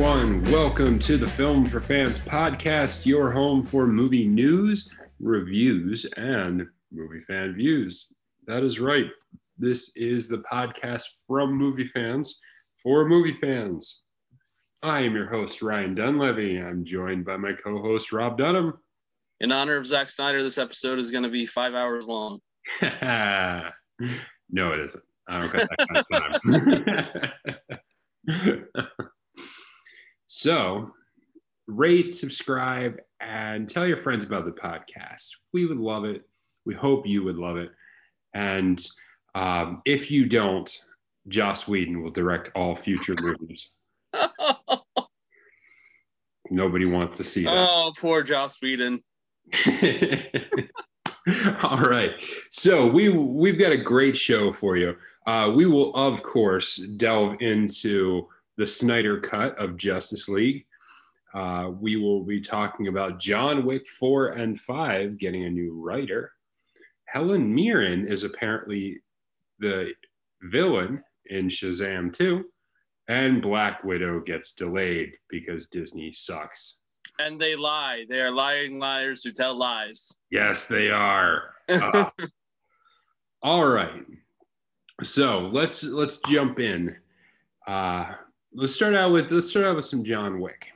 [0.00, 0.44] everyone.
[0.44, 4.88] Welcome to the Film for Fans podcast, your home for movie news,
[5.18, 8.06] reviews, and movie fan views.
[8.46, 9.06] That is right.
[9.58, 12.38] This is the podcast from movie fans
[12.80, 14.02] for movie fans.
[14.84, 16.64] I am your host, Ryan Dunlevy.
[16.64, 18.74] I'm joined by my co host, Rob Dunham.
[19.40, 22.38] In honor of Zack Snyder, this episode is going to be five hours long.
[22.80, 23.62] no,
[23.98, 25.04] it isn't.
[25.28, 27.10] I don't got that kind
[28.28, 29.08] of time.
[30.28, 30.92] so,
[31.66, 35.30] rate, subscribe, and tell your friends about the podcast.
[35.52, 36.22] We would love it.
[36.64, 37.70] We hope you would love it.
[38.34, 38.86] And
[39.34, 40.70] um, if you don't,
[41.28, 43.70] Joss Whedon will direct all future movies.
[46.50, 47.52] Nobody wants to see that.
[47.52, 49.02] Oh, poor Joss Whedon.
[51.62, 52.12] All right.
[52.50, 54.96] So we we've got a great show for you.
[55.26, 58.28] Uh, we will, of course, delve into
[58.58, 60.66] the Snyder cut of Justice League.
[61.32, 66.32] Uh, we will be talking about John Wick 4 and 5 getting a new writer.
[67.06, 69.00] Helen Mirren is apparently
[69.58, 69.92] the
[70.42, 72.44] villain in Shazam 2.
[73.08, 76.76] And Black Widow gets delayed because Disney sucks
[77.18, 78.04] and they lie.
[78.08, 80.18] They are lying liars who tell lies.
[80.30, 81.54] Yes, they are.
[81.68, 82.10] Uh,
[83.42, 84.04] all right.
[85.02, 86.96] So let's let's jump in.
[87.66, 88.12] Uh,
[88.52, 90.66] let's start out with let's start out with some John Wick.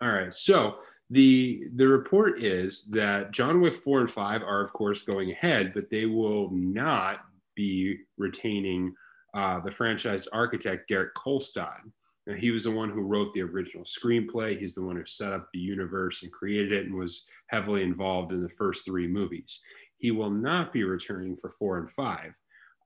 [0.00, 0.32] All right.
[0.32, 0.78] So
[1.10, 5.72] the the report is that John Wick four and five are of course going ahead,
[5.74, 7.20] but they will not
[7.54, 8.94] be retaining
[9.34, 11.80] uh, the franchise architect Derek Kolstad.
[12.26, 14.58] Now, he was the one who wrote the original screenplay.
[14.58, 18.32] He's the one who set up the universe and created it and was heavily involved
[18.32, 19.60] in the first three movies.
[19.98, 22.32] He will not be returning for four and five.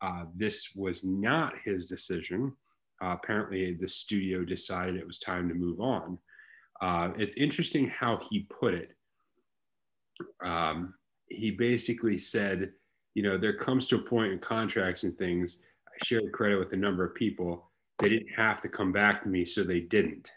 [0.00, 2.52] Uh, this was not his decision.
[3.02, 6.18] Uh, apparently, the studio decided it was time to move on.
[6.80, 8.90] Uh, it's interesting how he put it.
[10.44, 10.94] Um,
[11.28, 12.72] he basically said,
[13.14, 15.60] you know, there comes to a point in contracts and things.
[15.88, 19.22] I share the credit with a number of people they didn't have to come back
[19.22, 20.30] to me, so they didn't.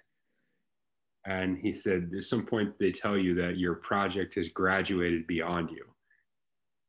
[1.25, 5.69] And he said, There's some point they tell you that your project has graduated beyond
[5.69, 5.85] you.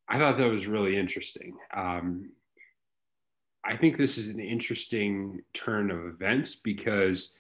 [0.09, 1.57] I thought that was really interesting.
[1.75, 2.31] Um,
[3.71, 7.37] I think this is an interesting turn of events because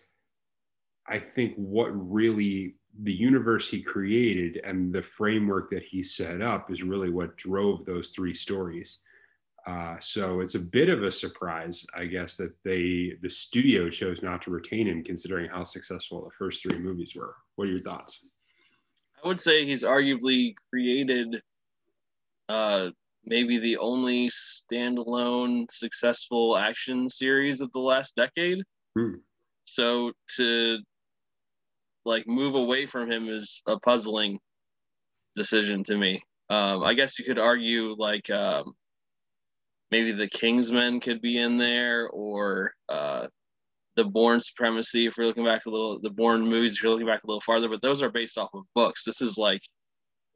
[1.08, 6.70] I think what really the universe he created and the framework that he set up
[6.70, 9.00] is really what drove those three stories.
[9.66, 14.22] Uh, so it's a bit of a surprise, I guess, that they the studio chose
[14.22, 17.34] not to retain him, considering how successful the first three movies were.
[17.56, 18.24] What are your thoughts?
[19.22, 21.42] I would say he's arguably created
[22.48, 22.90] uh,
[23.24, 28.62] maybe the only standalone successful action series of the last decade.
[28.96, 29.16] Hmm.
[29.64, 30.78] So to
[32.04, 34.38] like move away from him is a puzzling
[35.36, 36.22] decision to me.
[36.48, 38.72] Um, I guess you could argue like um,
[39.90, 43.26] maybe the Kingsman could be in there or uh,
[43.96, 45.06] the Bourne Supremacy.
[45.06, 47.40] If we're looking back a little, the Bourne movies, if you're looking back a little
[47.40, 49.04] farther, but those are based off of books.
[49.04, 49.62] This is like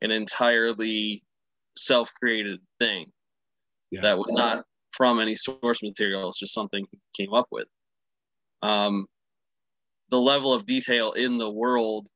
[0.03, 1.25] an entirely
[1.77, 3.07] self-created thing
[3.91, 4.01] yeah.
[4.03, 6.29] that was not from any source material.
[6.29, 7.67] It's just something he came up with.
[8.63, 9.07] Um,
[10.11, 12.07] the level of detail in the world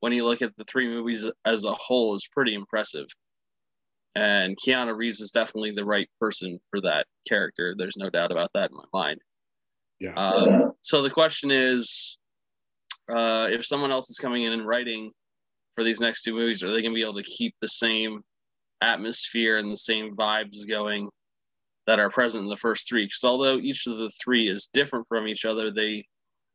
[0.00, 3.06] when you look at the three movies as a whole is pretty impressive
[4.14, 7.74] and Keanu Reeves is definitely the right person for that character.
[7.76, 9.20] There's no doubt about that in my mind.
[10.00, 10.14] Yeah.
[10.14, 12.18] Uh, so the question is,
[13.10, 15.12] uh, if someone else is coming in and writing
[15.74, 18.22] for these next two movies, are they going to be able to keep the same
[18.82, 21.08] atmosphere and the same vibes going
[21.86, 23.04] that are present in the first three?
[23.04, 26.04] Because although each of the three is different from each other, they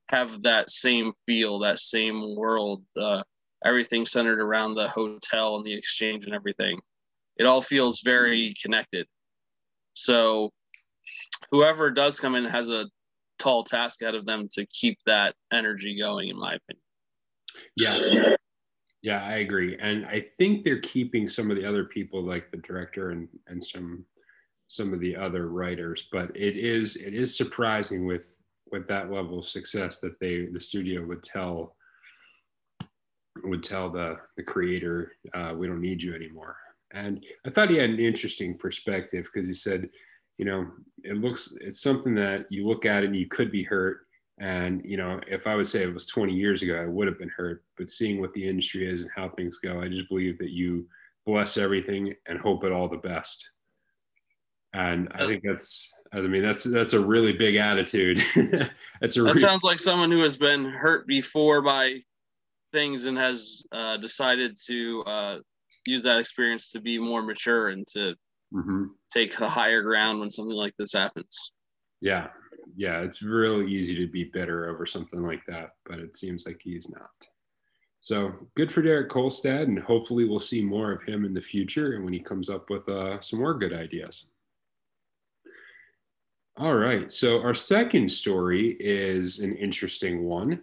[0.10, 2.84] have that same feel, that same world.
[3.00, 3.22] Uh,
[3.66, 6.80] everything centered around the hotel and the exchange and everything
[7.38, 9.08] it all feels very connected.
[9.94, 10.52] So
[11.52, 12.86] whoever does come in has a
[13.40, 16.84] tall task ahead of them to keep that energy going, in my opinion.
[17.76, 18.36] Yeah.
[19.02, 19.78] Yeah, I agree.
[19.80, 23.64] And I think they're keeping some of the other people like the director and, and
[23.64, 24.06] some
[24.70, 28.32] some of the other writers, but it is it is surprising with
[28.72, 31.76] with that level of success that they the studio would tell
[33.44, 36.58] would tell the the creator uh, we don't need you anymore
[36.92, 39.90] and I thought he had an interesting perspective because he said,
[40.38, 40.68] you know,
[41.04, 44.07] it looks, it's something that you look at and you could be hurt.
[44.40, 47.18] And, you know, if I would say it was 20 years ago, I would have
[47.18, 47.64] been hurt.
[47.76, 50.88] But seeing what the industry is and how things go, I just believe that you
[51.26, 53.50] bless everything and hope it all the best.
[54.74, 58.18] and I think that's I mean that's that's a really big attitude.
[59.02, 61.96] that's a that re- sounds like someone who has been hurt before by
[62.72, 65.40] things and has uh, decided to uh,
[65.86, 68.16] use that experience to be more mature and to
[68.54, 68.84] mm-hmm.
[69.12, 71.52] take a higher ground when something like this happens.
[72.02, 72.28] Yeah,
[72.78, 76.62] yeah, it's really easy to be bitter over something like that, but it seems like
[76.64, 77.28] he's not.
[78.02, 81.94] So good for Derek Kolstad, and hopefully we'll see more of him in the future
[81.94, 84.28] and when he comes up with uh, some more good ideas.
[86.56, 90.62] All right, so our second story is an interesting one.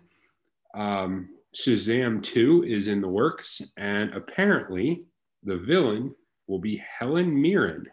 [0.72, 5.02] Um, Shazam 2 is in the works, and apparently
[5.42, 6.14] the villain
[6.46, 7.86] will be Helen Mirren,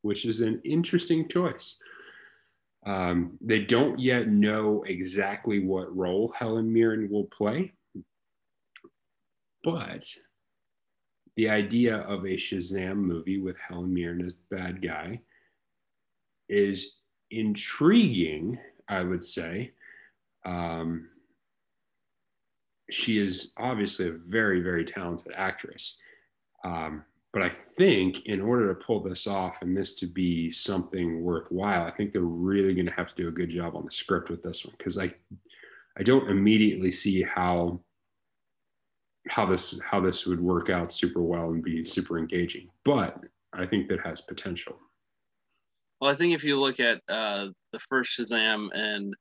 [0.00, 1.76] which is an interesting choice.
[2.88, 7.74] Um, they don't yet know exactly what role Helen Mirren will play,
[9.62, 10.06] but
[11.36, 15.20] the idea of a Shazam movie with Helen Mirren as the bad guy
[16.48, 16.96] is
[17.30, 18.58] intriguing,
[18.88, 19.72] I would say.
[20.46, 21.10] Um,
[22.90, 25.98] she is obviously a very, very talented actress.
[26.64, 31.22] Um, but I think in order to pull this off and this to be something
[31.22, 33.90] worthwhile, I think they're really going to have to do a good job on the
[33.90, 35.10] script with this one because I,
[35.98, 37.80] I don't immediately see how
[39.28, 42.70] how this how this would work out super well and be super engaging.
[42.84, 43.18] But
[43.52, 44.78] I think that has potential.
[46.00, 49.14] Well, I think if you look at uh, the first Shazam and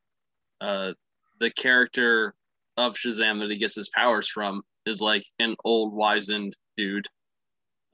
[0.61, 0.91] uh,
[1.39, 2.35] the character
[2.77, 7.07] of Shazam that he gets his powers from is like an old wizened dude.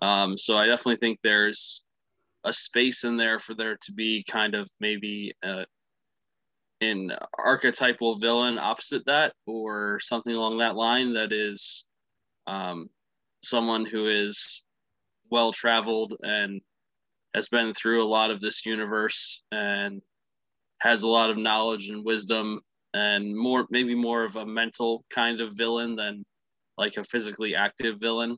[0.04, 1.86] Um, so I definitely think there's
[2.44, 5.64] a space in there for there to be kind of maybe uh,
[6.82, 11.88] an archetypal villain opposite that or something along that line that is
[12.48, 12.90] um,
[13.44, 14.66] someone who is
[15.32, 16.60] well traveled and
[17.34, 20.02] has been through a lot of this universe and
[20.80, 22.60] has a lot of knowledge and wisdom
[22.94, 26.26] and more maybe more of a mental kind of villain than
[26.78, 28.36] like a physically active villain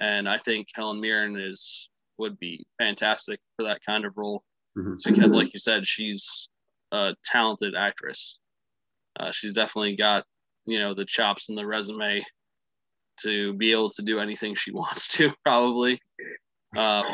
[0.00, 1.88] and i think helen mirren is
[2.18, 4.42] would be fantastic for that kind of role.
[4.78, 5.10] Mm-hmm.
[5.10, 6.50] because like you said she's
[6.92, 8.38] a talented actress.
[9.18, 10.24] Uh, she's definitely got
[10.66, 12.22] you know the chops and the resume
[13.20, 15.98] to be able to do anything she wants to probably.
[16.76, 17.04] Um,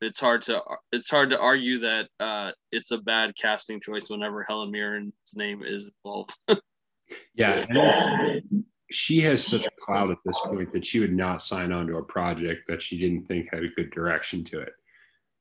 [0.00, 0.60] it's hard to
[0.90, 5.62] it's hard to argue that uh, it's a bad casting choice whenever helen mirren's name
[5.64, 6.34] is involved.
[7.34, 7.66] Yeah
[8.90, 11.96] she has such a cloud at this point that she would not sign on to
[11.96, 14.72] a project that she didn't think had a good direction to it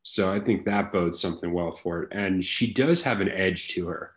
[0.04, 3.70] so i think that bodes something well for it and she does have an edge
[3.70, 4.14] to her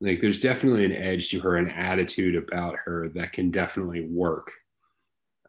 [0.00, 4.50] like there's definitely an edge to her an attitude about her that can definitely work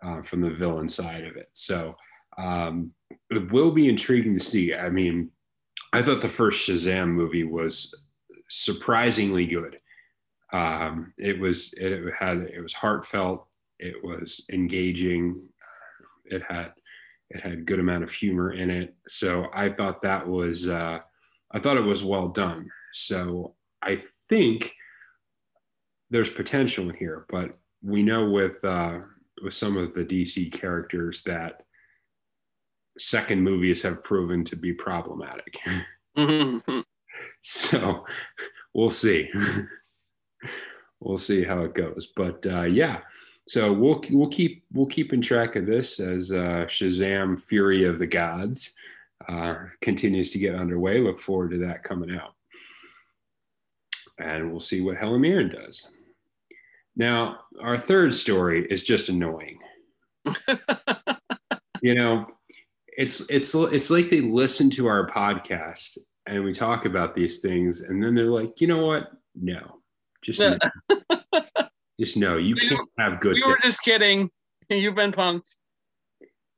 [0.03, 1.49] uh, from the villain side of it.
[1.53, 1.95] So
[2.37, 2.91] um,
[3.29, 4.75] it will be intriguing to see.
[4.75, 5.31] I mean,
[5.93, 8.05] I thought the first Shazam movie was
[8.49, 9.77] surprisingly good.
[10.53, 13.47] Um, it was it had it was heartfelt.
[13.79, 15.41] It was engaging.
[16.25, 16.71] It had
[17.29, 18.93] it had good amount of humor in it.
[19.07, 20.99] So I thought that was uh,
[21.51, 22.69] I thought it was well done.
[22.93, 23.99] So I
[24.29, 24.73] think
[26.09, 28.99] there's potential in here, but we know with uh,
[29.41, 31.63] with some of the DC characters that
[32.97, 35.57] second movies have proven to be problematic.
[37.41, 38.05] so
[38.73, 39.29] we'll see.
[41.01, 42.07] we'll see how it goes.
[42.15, 42.99] But uh, yeah,
[43.47, 47.99] so we'll we'll keep we'll keep in track of this as uh, Shazam: Fury of
[47.99, 48.75] the Gods
[49.27, 50.99] uh, continues to get underway.
[50.99, 52.35] Look forward to that coming out,
[54.17, 55.89] and we'll see what Helen Mirren does.
[56.95, 59.59] Now, our third story is just annoying.
[61.81, 62.27] you know,
[62.87, 67.81] it's it's it's like they listen to our podcast and we talk about these things,
[67.81, 69.11] and then they're like, you know what?
[69.33, 69.80] No,
[70.23, 70.57] just no.
[71.99, 72.37] just no.
[72.37, 73.35] You can't have good.
[73.35, 74.29] We were just kidding.
[74.69, 75.55] You've been punked.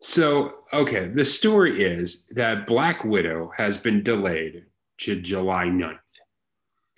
[0.01, 4.65] So, okay, the story is that Black Widow has been delayed
[4.99, 5.97] to July 9th.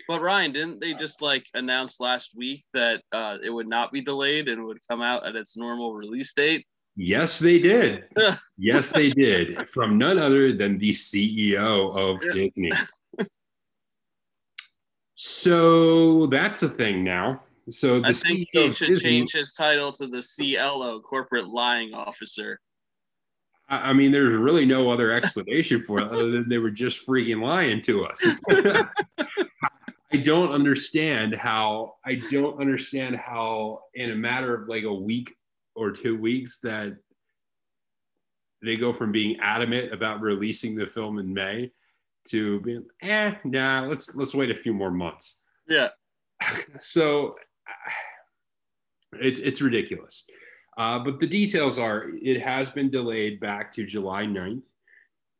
[0.07, 4.01] But Ryan, didn't they just like announce last week that uh, it would not be
[4.01, 6.65] delayed and would come out at its normal release date?
[6.95, 8.05] Yes, they did.
[8.57, 9.67] yes, they did.
[9.69, 12.72] From none other than the CEO of Disney.
[15.27, 17.41] So that's a thing now.
[17.72, 21.96] So I think CEO he should Disney, change his title to the CLO, Corporate Lying
[21.96, 22.60] Officer.
[23.67, 27.41] I mean, there's really no other explanation for it other than they were just freaking
[27.41, 28.39] lying to us.
[30.13, 35.34] I don't understand how I don't understand how in a matter of like a week
[35.75, 36.96] or two weeks that
[38.62, 41.72] they go from being adamant about releasing the film in May
[42.25, 45.38] to being, eh, nah, let's let's wait a few more months.
[45.67, 45.89] Yeah.
[46.79, 47.36] so
[49.13, 50.25] it's it's ridiculous.
[50.77, 54.63] Uh, but the details are it has been delayed back to July 9th,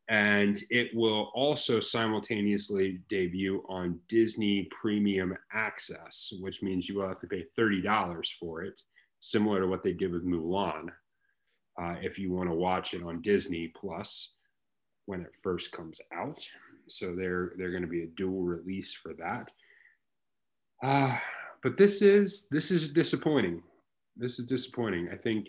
[0.08, 7.18] and it will also simultaneously debut on Disney Premier Access, which means you will have
[7.18, 8.80] to pay $30 for it,
[9.20, 10.88] similar to what they did with Mulan.
[11.78, 14.32] Uh, if you want to watch it on Disney Plus
[15.04, 16.40] when it first comes out.
[16.88, 19.52] So they're they're going to be a dual release for that.
[20.82, 21.16] Uh,
[21.62, 23.62] but this is this is disappointing.
[24.16, 25.08] This is disappointing.
[25.12, 25.48] I think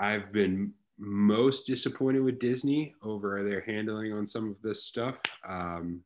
[0.00, 5.16] I've been most disappointed with Disney over their handling on some of this stuff.
[5.48, 6.02] Um,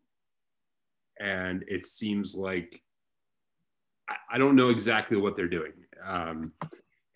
[1.21, 2.83] and it seems like
[4.09, 5.73] I, I, don't know exactly what they're doing.
[6.07, 6.53] Um,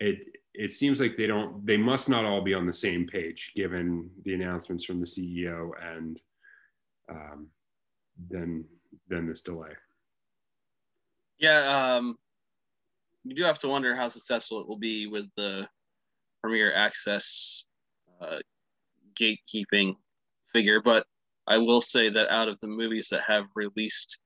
[0.00, 0.18] it
[0.54, 4.11] it seems like they don't they must not all be on the same page given
[4.25, 6.21] the announcements from the CEO and
[7.10, 7.48] um,
[8.30, 8.64] then
[9.08, 9.70] then this delay.
[11.38, 12.16] Yeah, um,
[13.25, 15.68] you do have to wonder how successful it will be with the
[16.42, 17.64] Premier Access
[18.20, 18.38] uh,
[19.20, 19.96] gatekeeping
[20.52, 20.80] figure.
[20.80, 21.06] But
[21.46, 24.20] I will say that out of the movies that have released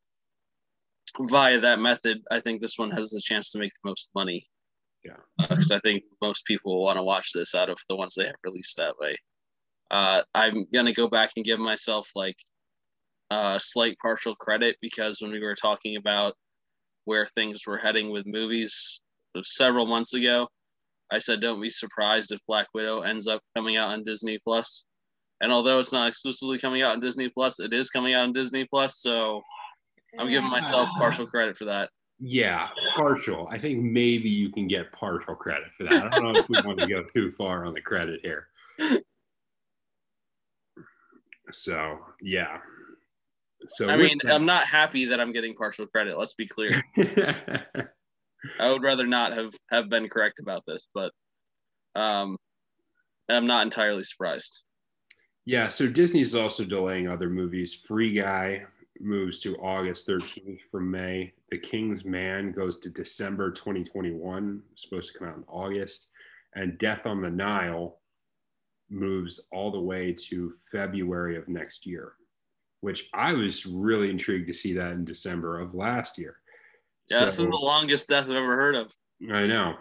[1.18, 4.46] via that method, I think this one has the chance to make the most money.
[5.04, 5.16] Yeah.
[5.38, 8.26] Because uh, I think most people want to watch this out of the ones they
[8.26, 9.16] have released that way.
[9.90, 12.36] Uh, I'm going to go back and give myself like
[13.30, 16.34] a slight partial credit because when we were talking about
[17.04, 19.02] where things were heading with movies
[19.42, 20.48] several months ago,
[21.12, 24.84] I said don't be surprised if Black Widow ends up coming out on Disney Plus.
[25.40, 28.32] And although it's not exclusively coming out on Disney Plus, it is coming out on
[28.32, 29.00] Disney Plus.
[29.00, 29.40] So
[30.18, 31.90] I'm giving myself partial credit for that.
[32.18, 33.48] Yeah, partial.
[33.50, 36.12] I think maybe you can get partial credit for that.
[36.12, 38.48] I don't know if we want to go too far on the credit here.
[41.50, 42.58] So yeah.
[43.68, 46.18] So I mean, that, I'm not happy that I'm getting partial credit.
[46.18, 46.82] Let's be clear.
[48.58, 51.12] I would rather not have have been correct about this, but
[51.94, 52.36] um,
[53.28, 54.64] I'm not entirely surprised.
[55.44, 57.74] Yeah, so Disney's also delaying other movies.
[57.74, 58.62] Free Guy
[59.00, 61.32] moves to August 13th from May.
[61.50, 66.08] The King's Man goes to December 2021, supposed to come out in August.
[66.54, 67.98] And Death on the Nile
[68.90, 72.12] moves all the way to February of next year,
[72.80, 76.36] which I was really intrigued to see that in December of last year.
[77.08, 78.94] Yeah, so, this is the longest death I've ever heard of.
[79.32, 79.74] I know.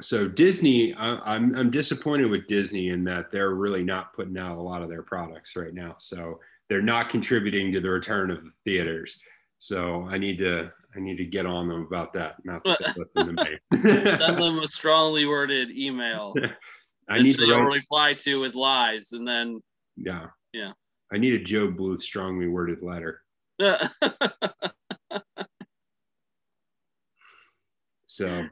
[0.00, 4.56] So Disney, I, I'm I'm disappointed with Disney in that they're really not putting out
[4.56, 5.96] a lot of their products right now.
[5.98, 9.20] So they're not contributing to the return of the theaters.
[9.58, 12.36] So I need to I need to get on them about that.
[12.44, 16.34] Not that that's in the Send them a strongly worded email.
[17.08, 19.60] I need to write, reply to with lies, and then
[19.96, 20.72] yeah, yeah.
[21.12, 23.20] I need a Joe Bluth strongly worded letter.
[28.12, 28.46] So,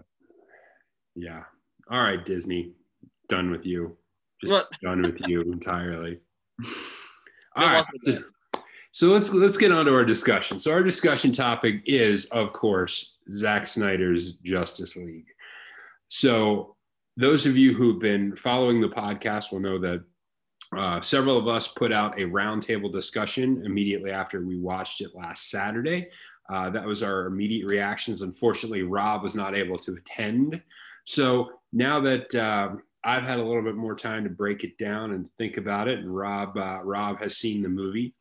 [1.15, 1.43] yeah.
[1.91, 2.73] All right, Disney,
[3.29, 3.95] done with you.
[4.41, 4.71] Just what?
[4.81, 6.19] done with you entirely.
[7.57, 7.85] All right.
[8.01, 8.19] So,
[8.93, 10.59] so let's let's get on to our discussion.
[10.59, 15.27] So our discussion topic is, of course, Zack Snyder's Justice League.
[16.09, 16.75] So
[17.19, 20.03] those of you who've been following the podcast will know that
[20.77, 25.51] uh, several of us put out a roundtable discussion immediately after we watched it last
[25.51, 26.09] Saturday.
[26.49, 28.23] Uh, that was our immediate reactions.
[28.23, 30.61] Unfortunately, Rob was not able to attend.
[31.05, 32.71] So now that uh,
[33.05, 36.01] I've had a little bit more time to break it down and think about it,
[36.01, 38.15] and Rob uh, Rob has seen the movie,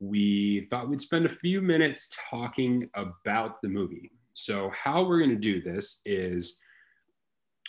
[0.00, 4.12] we thought we'd spend a few minutes talking about the movie.
[4.32, 6.58] So how we're going to do this is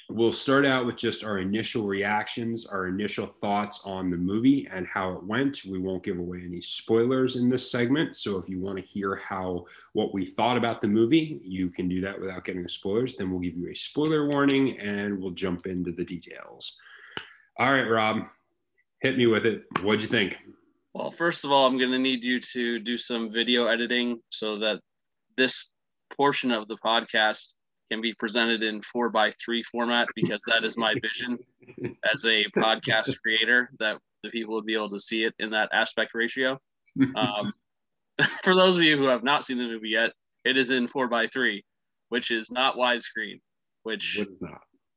[0.09, 4.87] we'll start out with just our initial reactions, our initial thoughts on the movie and
[4.87, 5.63] how it went.
[5.65, 8.15] We won't give away any spoilers in this segment.
[8.15, 11.87] So if you want to hear how what we thought about the movie, you can
[11.87, 13.15] do that without getting spoilers.
[13.15, 16.75] Then we'll give you a spoiler warning and we'll jump into the details.
[17.59, 18.23] All right, Rob,
[19.01, 19.65] hit me with it.
[19.81, 20.37] What'd you think?
[20.95, 24.57] Well, first of all, I'm going to need you to do some video editing so
[24.57, 24.79] that
[25.37, 25.73] this
[26.17, 27.53] portion of the podcast
[27.91, 31.37] can be presented in four by three format because that is my vision
[32.11, 35.69] as a podcast creator that the people would be able to see it in that
[35.73, 36.59] aspect ratio.
[37.15, 37.53] Um,
[38.43, 40.11] for those of you who have not seen the movie yet,
[40.43, 41.63] it is in four by three,
[42.09, 43.39] which is not widescreen,
[43.83, 44.19] which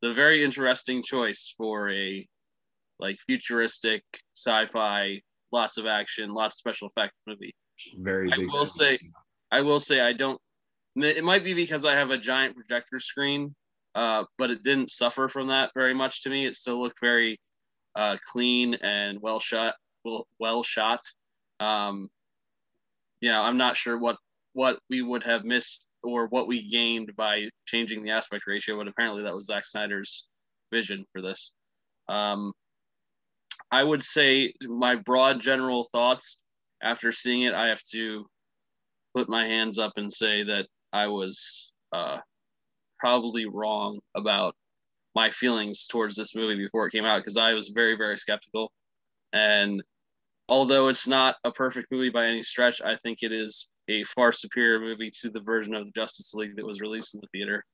[0.00, 2.26] the very interesting choice for a
[2.98, 4.02] like futuristic
[4.34, 5.20] sci-fi,
[5.52, 7.54] lots of action, lots of special effect movie.
[7.98, 8.32] Very.
[8.32, 8.98] I will say,
[9.52, 10.40] I will say, I don't
[10.96, 13.54] it might be because I have a giant projector screen,
[13.94, 16.46] uh, but it didn't suffer from that very much to me.
[16.46, 17.40] It still looked very
[17.94, 19.74] uh, clean and well shot.
[20.04, 21.00] Well, well shot.
[21.60, 22.08] Um,
[23.20, 24.16] you know, I'm not sure what
[24.54, 28.88] what we would have missed or what we gained by changing the aspect ratio, but
[28.88, 30.28] apparently that was Zack Snyder's
[30.72, 31.54] vision for this.
[32.08, 32.52] Um,
[33.70, 36.42] I would say my broad general thoughts
[36.82, 38.26] after seeing it, I have to
[39.14, 42.18] put my hands up and say that I was uh,
[42.98, 44.54] probably wrong about
[45.14, 48.72] my feelings towards this movie before it came out because I was very, very skeptical.
[49.32, 49.82] And
[50.48, 54.32] although it's not a perfect movie by any stretch, I think it is a far
[54.32, 57.64] superior movie to the version of the Justice League that was released in the theater.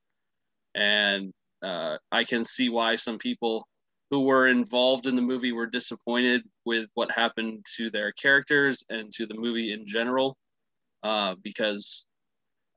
[0.75, 1.31] And
[1.63, 3.67] uh, I can see why some people
[4.11, 9.11] who were involved in the movie were disappointed with what happened to their characters and
[9.11, 10.35] to the movie in general.
[11.03, 12.08] Uh, because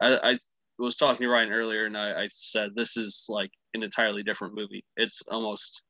[0.03, 0.37] I, I,
[0.79, 4.55] was talking to Ryan earlier and I, I said this is like an entirely different
[4.55, 4.85] movie.
[4.97, 5.85] It's almost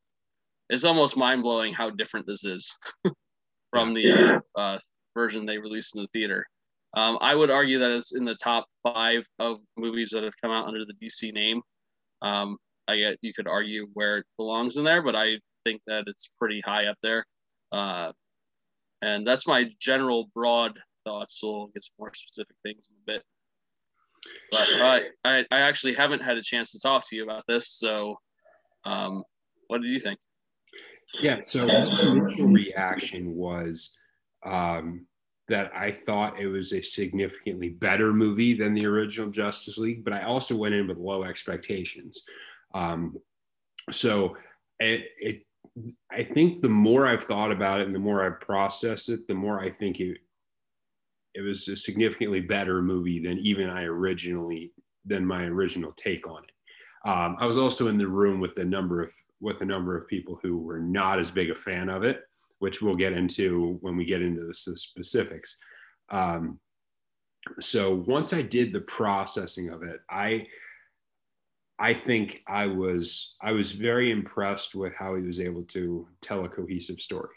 [0.68, 2.78] it's almost mind blowing how different this is
[3.70, 4.78] from the uh,
[5.14, 6.46] version they released in the theater.
[6.94, 10.50] Um, I would argue that it's in the top five of movies that have come
[10.50, 11.62] out under the DC name.
[12.20, 16.04] Um, I get you could argue where it belongs in there, but I think that
[16.06, 17.24] it's pretty high up there.
[17.70, 18.12] Uh,
[19.00, 21.40] and that's my general broad thoughts.
[21.40, 23.22] So we'll get some more specific things in a bit.
[24.50, 27.68] But I, I, actually haven't had a chance to talk to you about this.
[27.68, 28.16] So,
[28.84, 29.24] um,
[29.68, 30.18] what did you think?
[31.20, 31.40] Yeah.
[31.44, 33.96] So the initial reaction was
[34.44, 35.06] um,
[35.48, 40.12] that I thought it was a significantly better movie than the original Justice League, but
[40.12, 42.22] I also went in with low expectations.
[42.74, 43.16] Um,
[43.90, 44.36] so
[44.78, 45.42] it, it,
[46.10, 49.34] I think the more I've thought about it and the more I've processed it, the
[49.34, 50.18] more I think it,
[51.34, 54.72] it was a significantly better movie than even I originally
[55.04, 57.08] than my original take on it.
[57.08, 60.06] Um, I was also in the room with a number of with a number of
[60.06, 62.22] people who were not as big a fan of it,
[62.60, 65.56] which we'll get into when we get into the specifics.
[66.10, 66.60] Um,
[67.60, 70.46] so once I did the processing of it, I
[71.78, 76.44] I think I was I was very impressed with how he was able to tell
[76.44, 77.34] a cohesive story,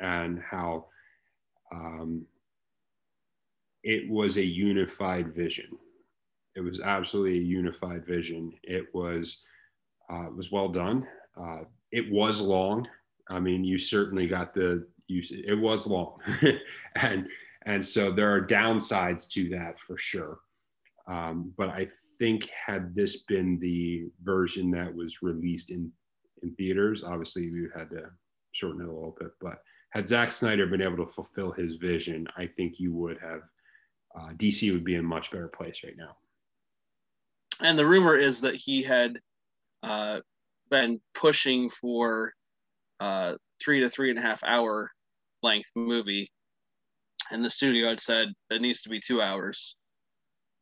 [0.00, 0.86] and how
[1.72, 2.26] um,
[3.84, 5.68] it was a unified vision.
[6.56, 8.52] It was absolutely a unified vision.
[8.62, 9.42] It was
[10.10, 11.06] uh, was well done.
[11.38, 11.60] Uh,
[11.92, 12.88] it was long.
[13.28, 14.86] I mean, you certainly got the.
[15.08, 16.16] It was long,
[16.96, 17.26] and
[17.66, 20.38] and so there are downsides to that for sure.
[21.06, 21.86] Um, but I
[22.18, 25.92] think had this been the version that was released in
[26.42, 28.10] in theaters, obviously we had to
[28.52, 29.30] shorten it a little bit.
[29.42, 29.58] But
[29.90, 33.42] had Zack Snyder been able to fulfill his vision, I think you would have
[34.14, 36.16] uh, DC would be in a much better place right now.
[37.60, 39.18] And the rumor is that he had
[39.82, 40.20] uh,
[40.70, 42.32] been pushing for
[43.00, 44.90] uh, three to three and a half hour
[45.42, 46.30] length movie,
[47.30, 49.76] and the studio had said it needs to be two hours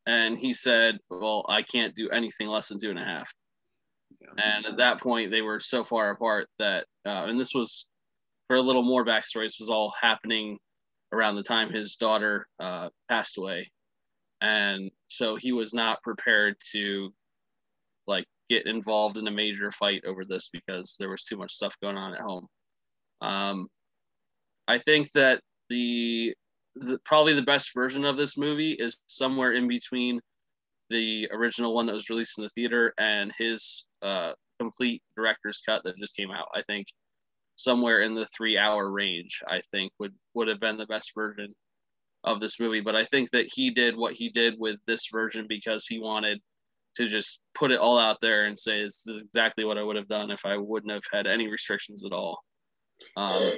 [0.06, 3.32] and he said, "Well, I can't do anything less than two and a half."
[4.20, 4.42] Yeah.
[4.42, 7.90] And at that point, they were so far apart that, uh, and this was
[8.46, 9.44] for a little more backstory.
[9.44, 10.58] This was all happening
[11.12, 13.70] around the time his daughter uh, passed away,
[14.40, 17.12] and so he was not prepared to
[18.06, 21.76] like get involved in a major fight over this because there was too much stuff
[21.82, 22.46] going on at home.
[23.20, 23.68] Um,
[24.68, 26.34] I think that the
[26.74, 30.20] the, probably the best version of this movie is somewhere in between
[30.90, 35.82] the original one that was released in the theater and his uh, complete director's cut
[35.84, 36.48] that just came out.
[36.54, 36.86] I think
[37.56, 41.54] somewhere in the three hour range, I think would would have been the best version
[42.24, 42.80] of this movie.
[42.80, 46.40] But I think that he did what he did with this version because he wanted
[46.96, 49.96] to just put it all out there and say this is exactly what I would
[49.96, 52.38] have done if I wouldn't have had any restrictions at all.
[53.16, 53.52] Um,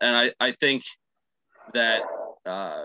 [0.00, 0.82] and I, I think
[1.72, 2.02] that
[2.44, 2.84] uh,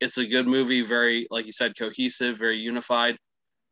[0.00, 3.16] it's a good movie, very like you said, cohesive, very unified.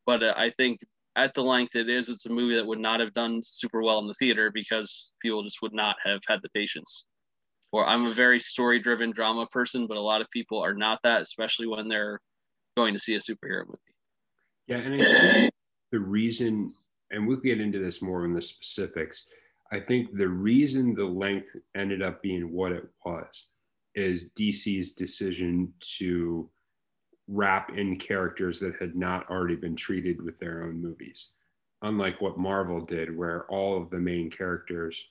[0.06, 0.80] But uh, I think
[1.16, 3.98] at the length it is, it's a movie that would not have done super well
[3.98, 7.06] in the theater because people just would not have had the patience.
[7.72, 11.22] Or I'm a very story-driven drama person, but a lot of people are not that,
[11.22, 12.20] especially when they're
[12.76, 13.78] going to see a superhero movie.
[14.66, 15.52] Yeah, and I think
[15.92, 16.72] the reason,
[17.10, 19.26] and we'll get into this more in the specifics.
[19.72, 23.48] I think the reason the length ended up being what it was
[23.94, 26.48] is DC's decision to
[27.32, 31.30] wrap in characters that had not already been treated with their own movies.
[31.82, 35.04] Unlike what Marvel did, where all of the main characters,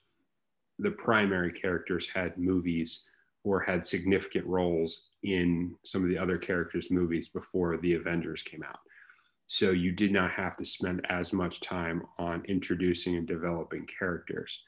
[0.78, 3.04] the primary characters, had movies
[3.42, 8.62] or had significant roles in some of the other characters' movies before the Avengers came
[8.62, 8.80] out.
[9.46, 14.60] So you did not have to spend as much time on introducing and developing characters.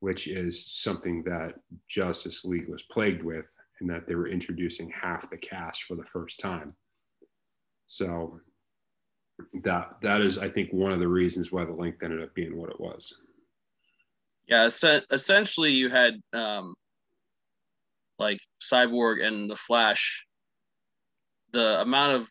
[0.00, 1.54] which is something that
[1.88, 6.04] Justice League was plagued with, and that they were introducing half the cast for the
[6.04, 6.74] first time.
[7.86, 8.40] So
[9.64, 12.56] that that is, I think, one of the reasons why the length ended up being
[12.56, 13.12] what it was.
[14.46, 14.68] Yeah,
[15.10, 16.74] essentially, you had um,
[18.18, 20.26] like Cyborg and the Flash.
[21.52, 22.28] The amount of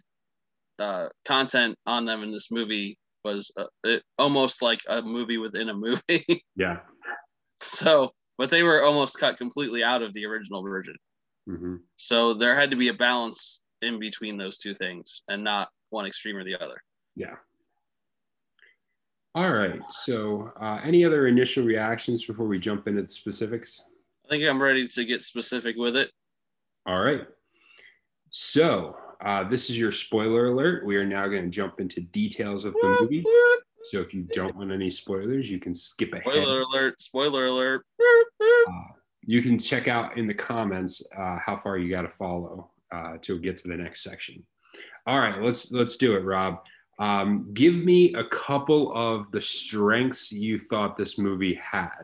[0.80, 5.70] uh, content on them in this movie was uh, it, almost like a movie within
[5.70, 6.44] a movie.
[6.56, 6.80] yeah.
[7.62, 10.96] So, but they were almost cut completely out of the original version.
[11.50, 11.76] Mm-hmm.
[11.96, 16.06] So there had to be a balance in between those two things, and not one
[16.06, 16.82] extreme or the other.
[17.16, 17.36] Yeah.
[19.36, 19.80] All right.
[19.92, 23.82] So, uh, any other initial reactions before we jump into the specifics?
[24.26, 26.12] I think I'm ready to get specific with it.
[26.86, 27.22] All right.
[28.32, 30.86] So, uh, this is your spoiler alert.
[30.86, 33.24] We are now going to jump into details of the movie.
[33.92, 36.24] So, if you don't want any spoilers, you can skip ahead.
[36.24, 37.02] Spoiler alert!
[37.02, 37.86] Spoiler alert!
[38.42, 38.74] Uh,
[39.26, 43.18] you can check out in the comments uh, how far you got to follow uh,
[43.22, 44.44] to get to the next section.
[45.06, 46.66] All right, let's let's do it, Rob.
[47.00, 52.04] Um, give me a couple of the strengths you thought this movie had.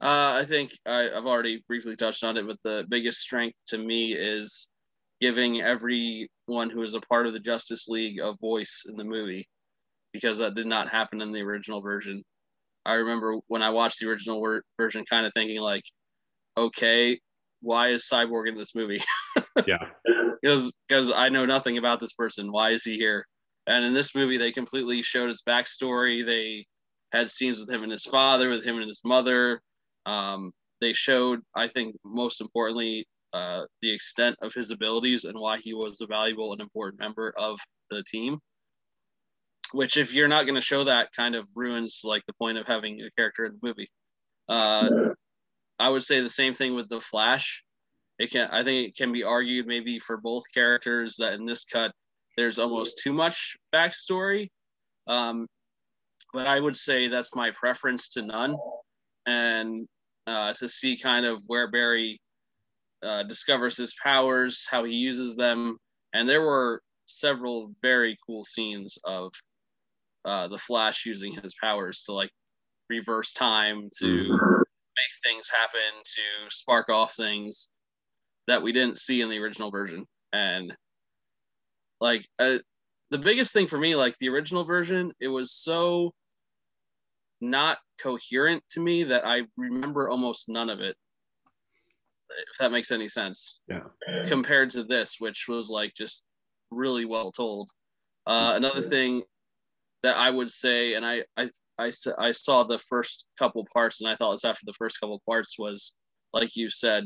[0.00, 3.78] Uh, I think I, have already briefly touched on it, but the biggest strength to
[3.78, 4.68] me is
[5.20, 9.48] giving everyone who is a part of the Justice League a voice in the movie,
[10.12, 12.22] because that did not happen in the original version.
[12.84, 15.82] I remember when I watched the original version, kind of thinking like,
[16.58, 17.20] okay,
[17.60, 19.02] why is Cyborg in this movie?
[19.66, 19.86] yeah,
[20.40, 22.52] because because I know nothing about this person.
[22.52, 23.26] Why is he here?
[23.66, 26.24] And in this movie, they completely showed his backstory.
[26.24, 26.66] They
[27.12, 29.60] had scenes with him and his father, with him and his mother.
[30.06, 35.58] Um, they showed, I think, most importantly, uh, the extent of his abilities and why
[35.58, 37.58] he was a valuable and important member of
[37.90, 38.38] the team.
[39.72, 42.66] Which, if you're not going to show that, kind of ruins like the point of
[42.66, 43.90] having a character in the movie.
[44.48, 44.88] Uh,
[45.78, 47.64] I would say the same thing with the Flash.
[48.18, 51.64] It can, I think, it can be argued maybe for both characters that in this
[51.64, 51.92] cut
[52.36, 54.48] there's almost too much backstory.
[55.06, 55.46] Um,
[56.32, 58.56] but I would say that's my preference to none.
[59.26, 59.86] And
[60.26, 62.20] uh, to see kind of where Barry
[63.02, 65.78] uh, discovers his powers, how he uses them.
[66.12, 69.32] And there were several very cool scenes of
[70.24, 72.30] uh, the Flash using his powers to like
[72.88, 74.57] reverse time, to mm-hmm.
[74.98, 77.70] Make things happen, to spark off things
[78.46, 80.06] that we didn't see in the original version.
[80.32, 80.74] And
[82.00, 82.58] like uh,
[83.10, 86.12] the biggest thing for me, like the original version, it was so
[87.40, 90.96] not coherent to me that I remember almost none of it.
[92.52, 93.60] If that makes any sense.
[93.68, 93.84] Yeah.
[94.26, 96.26] Compared to this, which was like just
[96.70, 97.70] really well told.
[98.26, 99.22] Uh, another thing
[100.02, 104.08] that I would say, and I, I, I, I saw the first couple parts, and
[104.08, 105.94] I thought it's after the first couple parts was,
[106.32, 107.04] like you said,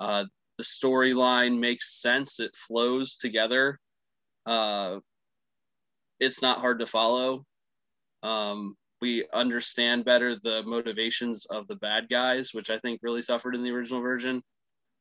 [0.00, 0.24] uh,
[0.58, 2.40] the storyline makes sense.
[2.40, 3.78] It flows together
[4.46, 4.98] uh,
[6.20, 7.44] it's not hard to follow.
[8.22, 13.54] Um, we understand better the motivations of the bad guys, which I think really suffered
[13.54, 14.42] in the original version.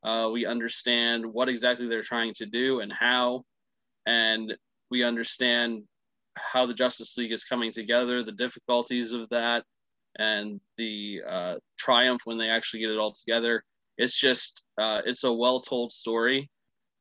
[0.03, 3.43] Uh, we understand what exactly they're trying to do and how,
[4.05, 4.53] and
[4.91, 5.83] we understand
[6.35, 9.63] how the Justice League is coming together, the difficulties of that,
[10.19, 13.63] and the uh, triumph when they actually get it all together.
[13.97, 16.49] It's just uh, it's a well told story,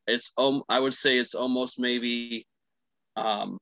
[0.07, 2.47] it's um I would say it's almost maybe
[3.17, 3.59] um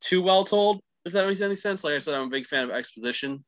[0.00, 1.84] too well told if that makes any sense.
[1.84, 3.44] Like I said, I'm a big fan of exposition.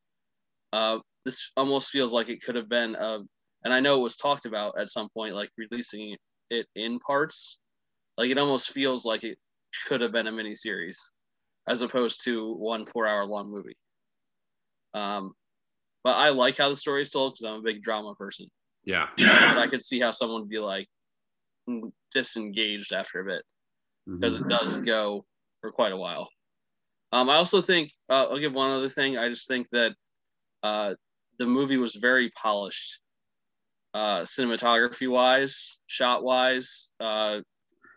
[0.73, 3.21] Uh, this almost feels like it could have been a,
[3.65, 6.17] and I know it was talked about at some point, like releasing
[6.51, 7.59] it in parts.
[8.19, 9.39] Like it almost feels like it
[9.87, 11.13] could have been a mini series,
[11.69, 13.77] as opposed to one four hour long movie.
[14.95, 15.33] Um,
[16.05, 18.47] but I like how the story is told because I'm a big drama person.
[18.85, 19.55] Yeah.
[19.55, 20.89] But I could see how someone would be like,
[22.13, 23.43] disengaged after a bit
[24.07, 24.45] because mm-hmm.
[24.45, 25.25] it does go
[25.61, 26.29] for quite a while.
[27.13, 29.19] Um, I also think uh, I'll give one other thing.
[29.19, 29.95] I just think that
[30.63, 30.95] uh,
[31.39, 33.01] the movie was very polished,
[33.95, 36.91] uh, cinematography wise, shot wise.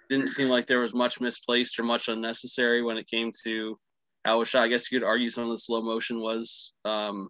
[0.09, 3.77] Didn't seem like there was much misplaced or much unnecessary when it came to
[4.25, 4.63] how was shot.
[4.63, 7.29] I guess you could argue some of the slow motion was um,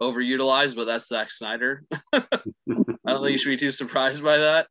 [0.00, 1.84] overutilized, but that's Zack Snyder.
[2.12, 2.22] I
[3.06, 4.66] don't think you should be too surprised by that.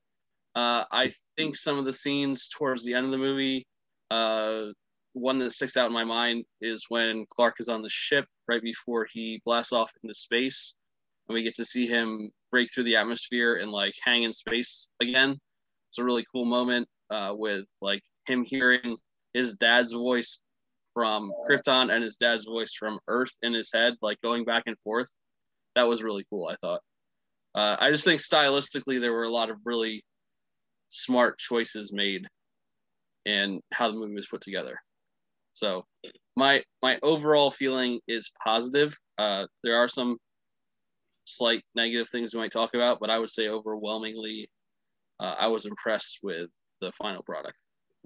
[0.55, 3.65] Uh, I think some of the scenes towards the end of the movie,
[4.11, 4.65] uh,
[5.13, 8.61] one that sticks out in my mind is when Clark is on the ship right
[8.61, 10.75] before he blasts off into space,
[11.27, 14.89] and we get to see him break through the atmosphere and like hang in space
[15.01, 15.37] again.
[15.89, 18.97] It's a really cool moment uh, with like him hearing
[19.33, 20.41] his dad's voice
[20.93, 24.77] from Krypton and his dad's voice from Earth in his head, like going back and
[24.83, 25.09] forth.
[25.75, 26.47] that was really cool.
[26.47, 26.81] I thought.
[27.53, 30.03] Uh, I just think stylistically there were a lot of really
[30.89, 32.25] smart choices made,
[33.25, 34.79] and how the movie was put together.
[35.53, 35.85] So
[36.35, 38.97] my my overall feeling is positive.
[39.17, 40.17] Uh, there are some
[41.25, 44.49] slight negative things we might talk about, but I would say overwhelmingly,
[45.19, 46.49] uh, I was impressed with
[46.81, 47.55] the final product.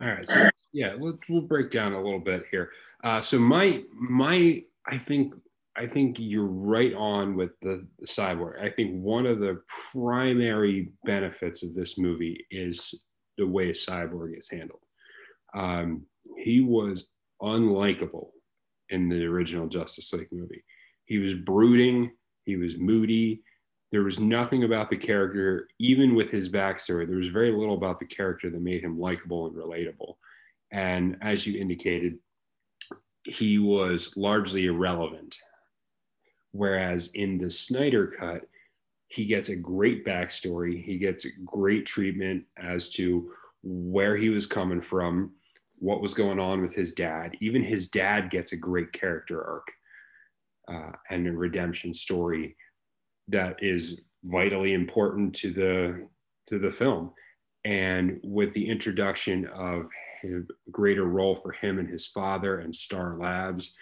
[0.02, 2.72] All right, so yeah, let's we'll break down a little bit here.
[3.04, 5.34] Uh, so my my I think
[5.78, 8.62] I think you're right on with the, the cyborg.
[8.62, 9.62] I think one of the
[9.92, 12.94] primary benefits of this movie is
[13.38, 14.80] the way cyborg is handled.
[15.54, 16.04] Um,
[16.38, 17.10] he was
[17.42, 18.30] unlikable
[18.90, 20.64] in the original Justice League movie.
[21.06, 22.12] He was brooding,
[22.46, 23.42] he was moody.
[23.96, 27.98] There was nothing about the character, even with his backstory, there was very little about
[27.98, 30.16] the character that made him likable and relatable.
[30.70, 32.18] And as you indicated,
[33.24, 35.38] he was largely irrelevant.
[36.52, 38.42] Whereas in the Snyder cut,
[39.08, 40.84] he gets a great backstory.
[40.84, 43.32] He gets great treatment as to
[43.64, 45.36] where he was coming from,
[45.80, 47.38] what was going on with his dad.
[47.40, 49.72] Even his dad gets a great character arc
[50.68, 52.58] uh, and a redemption story
[53.28, 56.08] that is vitally important to the
[56.48, 57.12] to the film.
[57.64, 59.88] And with the introduction of
[60.24, 63.74] a greater role for him and his father and Star Labs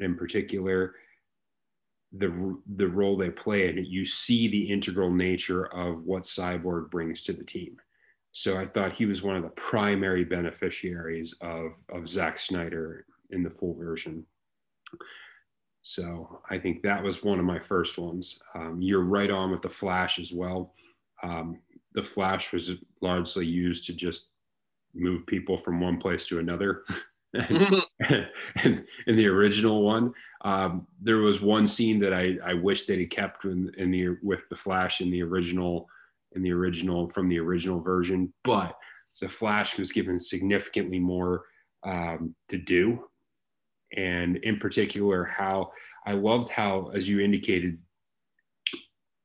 [0.00, 0.94] in particular,
[2.16, 7.22] the the role they play and you see the integral nature of what Cyborg brings
[7.22, 7.76] to the team.
[8.32, 13.44] So I thought he was one of the primary beneficiaries of, of Zack Snyder in
[13.44, 14.26] the full version.
[15.84, 18.38] So I think that was one of my first ones.
[18.54, 20.72] Um, you're right on with the Flash as well.
[21.22, 21.58] Um,
[21.92, 24.30] the Flash was largely used to just
[24.94, 26.84] move people from one place to another.
[27.34, 27.82] and,
[28.62, 33.04] and, in the original one, um, there was one scene that I, I wish they'd
[33.06, 35.86] kept in, in the with the Flash in the original
[36.32, 38.74] in the original from the original version, but
[39.20, 41.42] the Flash was given significantly more
[41.84, 43.04] um, to do.
[43.96, 45.72] And in particular, how
[46.06, 47.78] I loved how, as you indicated,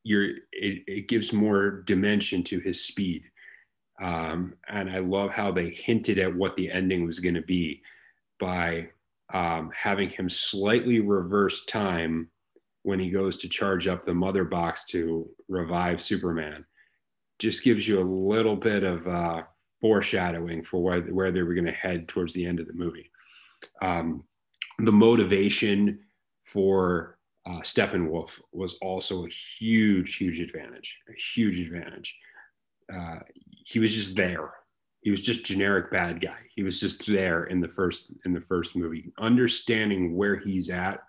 [0.03, 3.23] you're, it, it gives more dimension to his speed.
[4.01, 7.81] Um, and I love how they hinted at what the ending was going to be
[8.39, 8.89] by
[9.33, 12.29] um, having him slightly reverse time
[12.83, 16.65] when he goes to charge up the mother box to revive Superman
[17.39, 19.43] just gives you a little bit of uh,
[19.81, 23.09] foreshadowing for where, where they were going to head towards the end of the movie.
[23.81, 24.23] Um,
[24.79, 25.99] the motivation
[26.43, 32.15] for uh, Steppenwolf was also a huge, huge advantage, a huge advantage.
[32.93, 33.19] Uh,
[33.65, 34.51] he was just there.
[35.01, 36.39] He was just generic bad guy.
[36.53, 40.99] He was just there in the first in the first movie, understanding where he's at,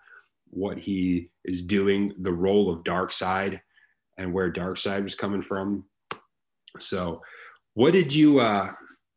[0.49, 3.59] what he is doing, the role of Darkseid,
[4.17, 5.83] and where Darkseid was coming from
[6.79, 7.21] so,
[7.73, 8.71] what did you uh,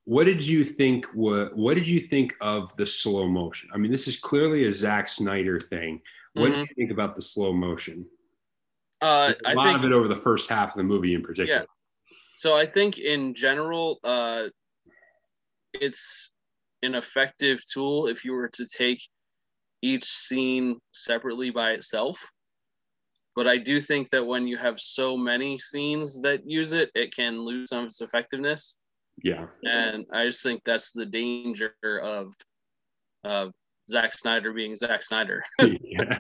[0.04, 1.06] what did you think?
[1.14, 3.70] What what did you think of the slow motion?
[3.72, 6.00] I mean, this is clearly a Zack Snyder thing.
[6.34, 6.54] What mm-hmm.
[6.54, 8.06] do you think about the slow motion?
[9.00, 11.60] Uh, a lot think, of it over the first half of the movie, in particular.
[11.60, 12.14] Yeah.
[12.36, 14.44] So I think in general, uh,
[15.74, 16.32] it's
[16.82, 19.02] an effective tool if you were to take
[19.82, 22.20] each scene separately by itself.
[23.36, 27.14] But I do think that when you have so many scenes that use it, it
[27.14, 28.78] can lose some of its effectiveness.
[29.22, 29.46] Yeah.
[29.62, 32.32] And I just think that's the danger of
[33.24, 33.46] uh,
[33.88, 35.44] Zack Snyder being Zack Snyder.
[35.60, 36.16] yeah.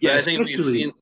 [0.00, 0.92] yeah I think we've seen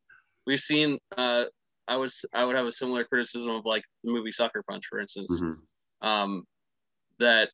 [0.46, 1.44] we've seen uh,
[1.88, 5.00] I was I would have a similar criticism of like the movie Sucker Punch, for
[5.00, 5.40] instance.
[5.40, 6.06] Mm-hmm.
[6.06, 6.44] Um,
[7.18, 7.50] that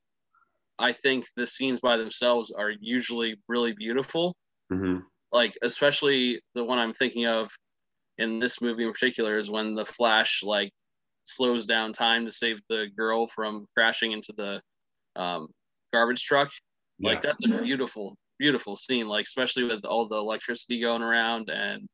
[0.78, 4.35] I think the scenes by themselves are usually really beautiful.
[4.72, 4.98] Mm-hmm.
[5.30, 7.50] Like especially the one I'm thinking of
[8.18, 10.70] in this movie in particular is when the Flash like
[11.24, 14.61] slows down time to save the girl from crashing into the
[15.16, 15.48] um,
[15.92, 16.50] garbage truck.
[17.00, 19.08] Like that's a beautiful, beautiful scene.
[19.08, 21.88] Like especially with all the electricity going around and.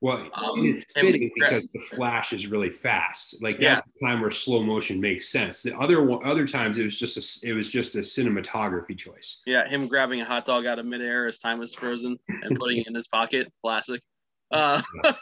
[0.00, 3.40] Well, um, it's fitting because the Flash is really fast.
[3.40, 3.92] Like that's yeah.
[4.00, 5.62] the time where slow motion makes sense.
[5.62, 9.42] The other other times it was just a it was just a cinematography choice.
[9.46, 12.78] Yeah, him grabbing a hot dog out of midair as time was frozen and putting
[12.78, 14.00] it in his pocket, classic.
[14.52, 14.82] Uh,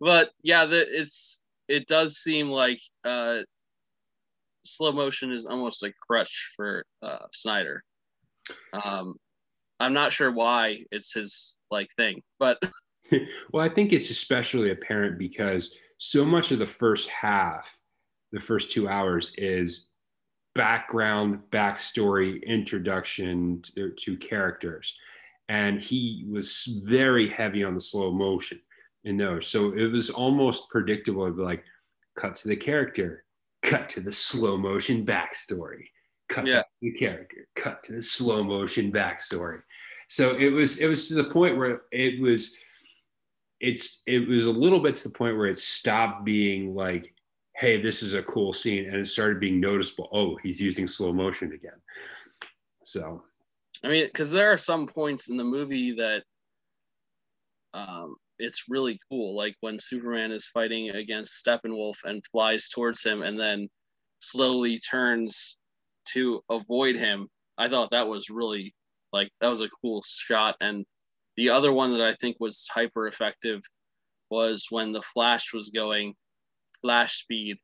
[0.00, 3.38] but yeah, the, it's it does seem like uh,
[4.64, 7.82] slow motion is almost a crutch for uh, Snyder.
[8.72, 9.14] Um,
[9.80, 12.58] I'm not sure why it's his like thing, but
[13.52, 17.76] well, I think it's especially apparent because so much of the first half,
[18.32, 19.88] the first two hours, is
[20.54, 24.94] background, backstory, introduction to, to characters,
[25.48, 28.60] and he was very heavy on the slow motion
[29.16, 31.24] No, so it was almost predictable.
[31.24, 31.64] It'd be like,
[32.16, 33.24] cut to the character,
[33.62, 35.84] cut to the slow motion backstory,
[36.28, 36.60] cut yeah.
[36.60, 39.62] to the character, cut to the slow motion backstory.
[40.08, 42.56] So it was it was to the point where it was
[43.60, 47.14] it's it was a little bit to the point where it stopped being like,
[47.56, 50.08] hey, this is a cool scene, and it started being noticeable.
[50.12, 51.80] Oh, he's using slow motion again.
[52.84, 53.22] So
[53.82, 56.24] I mean, because there are some points in the movie that
[57.74, 59.36] um, it's really cool.
[59.36, 63.68] Like when Superman is fighting against Steppenwolf and flies towards him and then
[64.20, 65.56] slowly turns
[66.12, 67.28] to avoid him.
[67.58, 68.74] I thought that was really
[69.12, 70.56] like that was a cool shot.
[70.60, 70.84] And
[71.36, 73.60] the other one that I think was hyper effective
[74.30, 76.14] was when the Flash was going
[76.82, 77.56] flash speed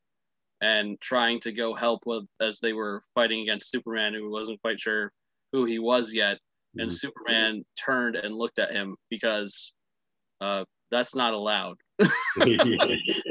[0.61, 4.81] and trying to go help with as they were fighting against Superman, who wasn't quite
[4.81, 5.13] sure
[5.53, 6.39] who he was yet.
[6.77, 6.95] And mm-hmm.
[6.95, 9.75] Superman turned and looked at him because
[10.45, 11.77] uh, that's not allowed.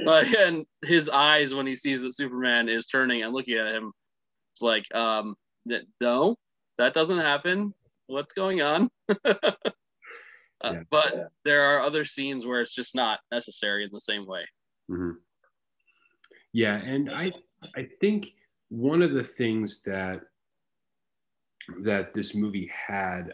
[0.06, 3.92] but and his eyes when he sees that Superman is turning and looking at him,
[4.54, 5.36] it's like, um,
[6.02, 6.36] no,
[6.78, 7.74] that doesn't happen.
[8.08, 8.90] What's going on?
[9.26, 9.42] uh,
[10.64, 10.82] yeah.
[10.90, 14.42] But there are other scenes where it's just not necessary in the same way.
[14.90, 15.12] Mm-hmm.
[16.54, 17.32] Yeah, and I
[17.76, 18.34] I think
[18.70, 20.22] one of the things that
[21.82, 23.34] that this movie had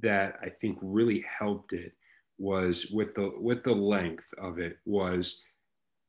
[0.00, 1.92] that I think really helped it
[2.40, 5.42] was with the with the length of it was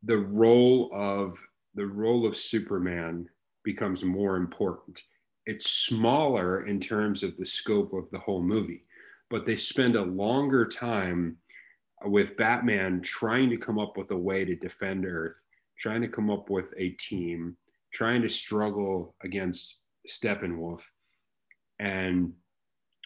[0.04, 1.38] the role of
[1.76, 3.30] the role of Superman
[3.64, 5.04] becomes more important.
[5.46, 8.86] It's smaller in terms of the scope of the whole movie,
[9.30, 11.38] but they spend a longer time
[12.06, 15.44] with Batman trying to come up with a way to defend Earth,
[15.78, 17.58] trying to come up with a team,
[17.94, 20.82] trying to struggle against Steppenwolf.
[21.80, 22.34] And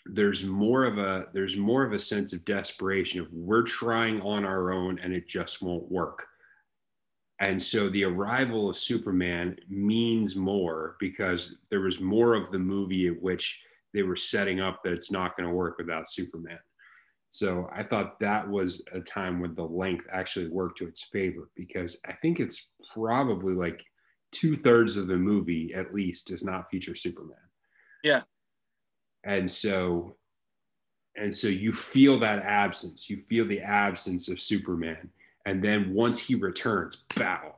[0.05, 4.45] there's more of a there's more of a sense of desperation of we're trying on
[4.45, 6.25] our own and it just won't work.
[7.39, 13.07] And so the arrival of superman means more because there was more of the movie
[13.07, 13.61] at which
[13.93, 16.59] they were setting up that it's not going to work without superman.
[17.29, 21.49] So i thought that was a time when the length actually worked to its favor
[21.55, 23.83] because i think it's probably like
[24.31, 27.37] two-thirds of the movie at least does not feature superman.
[28.03, 28.21] Yeah
[29.25, 30.15] and so
[31.17, 33.09] and so you feel that absence.
[33.09, 35.09] You feel the absence of superman.
[35.45, 37.55] And then once he returns bow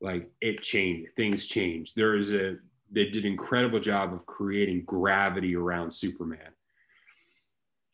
[0.00, 1.94] like it changed things changed.
[1.96, 2.56] There is a
[2.90, 6.52] they did an incredible job of creating gravity around superman.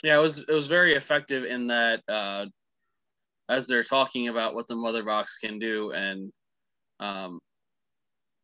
[0.02, 2.46] Yeah it was it was very effective in that uh
[3.48, 6.32] as they're talking about what the mother box can do and
[7.00, 7.40] um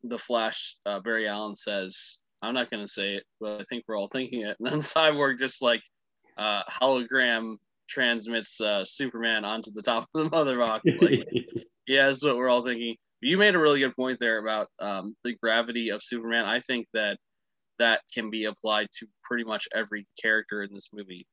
[0.04, 3.84] the flash uh, barry allen says I'm not going to say it, but I think
[3.86, 4.56] we're all thinking it.
[4.60, 5.80] And then Cyborg just like
[6.36, 7.56] uh, hologram
[7.88, 10.84] transmits uh, Superman onto the top of the mother box.
[11.00, 11.28] Like,
[11.86, 12.96] yeah, that's what we're all thinking.
[13.20, 16.44] You made a really good point there about um, the gravity of Superman.
[16.44, 17.18] I think that
[17.78, 21.26] that can be applied to pretty much every character in this movie,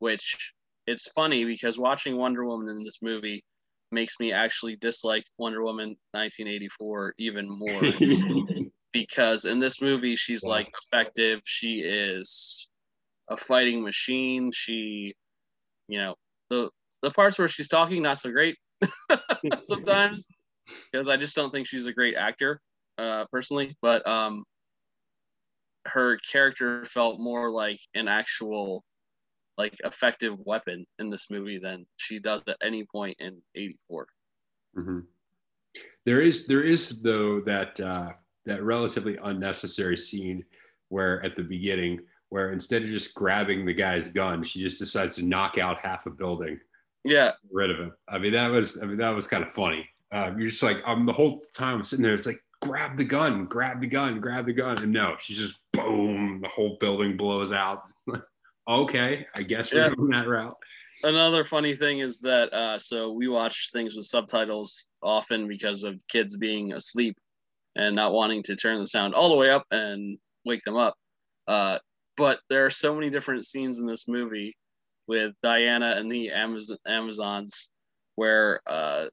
[0.00, 0.52] which
[0.86, 3.44] it's funny because watching Wonder Woman in this movie
[3.92, 7.82] makes me actually dislike Wonder Woman 1984 even more
[8.92, 11.40] because in this movie she's like effective.
[11.44, 12.68] She is
[13.30, 14.50] a fighting machine.
[14.52, 15.14] She,
[15.88, 16.14] you know,
[16.48, 16.70] the
[17.02, 18.56] the parts where she's talking not so great
[19.62, 20.26] sometimes
[20.92, 22.60] because I just don't think she's a great actor
[22.98, 23.76] uh, personally.
[23.80, 24.44] But um,
[25.86, 28.84] her character felt more like an actual
[29.58, 34.06] like effective weapon in this movie than she does at any point in 84
[34.78, 34.98] mm-hmm.
[36.06, 38.12] there is there is though that uh,
[38.46, 40.44] that relatively unnecessary scene
[40.88, 42.00] where at the beginning
[42.30, 46.06] where instead of just grabbing the guy's gun, she just decides to knock out half
[46.06, 46.58] a building.
[47.04, 47.92] Yeah, rid of him.
[48.08, 49.88] I mean, that was I mean that was kind of funny.
[50.12, 52.14] Uh, you're just like I'm the whole time I'm sitting there.
[52.14, 55.54] It's like grab the gun, grab the gun, grab the gun, and no, she's just
[55.72, 57.84] boom, the whole building blows out.
[58.68, 59.94] okay, I guess we're yeah.
[59.94, 60.56] going that route.
[61.02, 66.06] Another funny thing is that uh, so we watch things with subtitles often because of
[66.08, 67.16] kids being asleep
[67.76, 70.94] and not wanting to turn the sound all the way up and wake them up.
[71.46, 71.78] Uh,
[72.16, 74.56] but there are so many different scenes in this movie
[75.06, 77.70] with Diana and the Amaz- Amazons
[78.16, 79.06] where uh,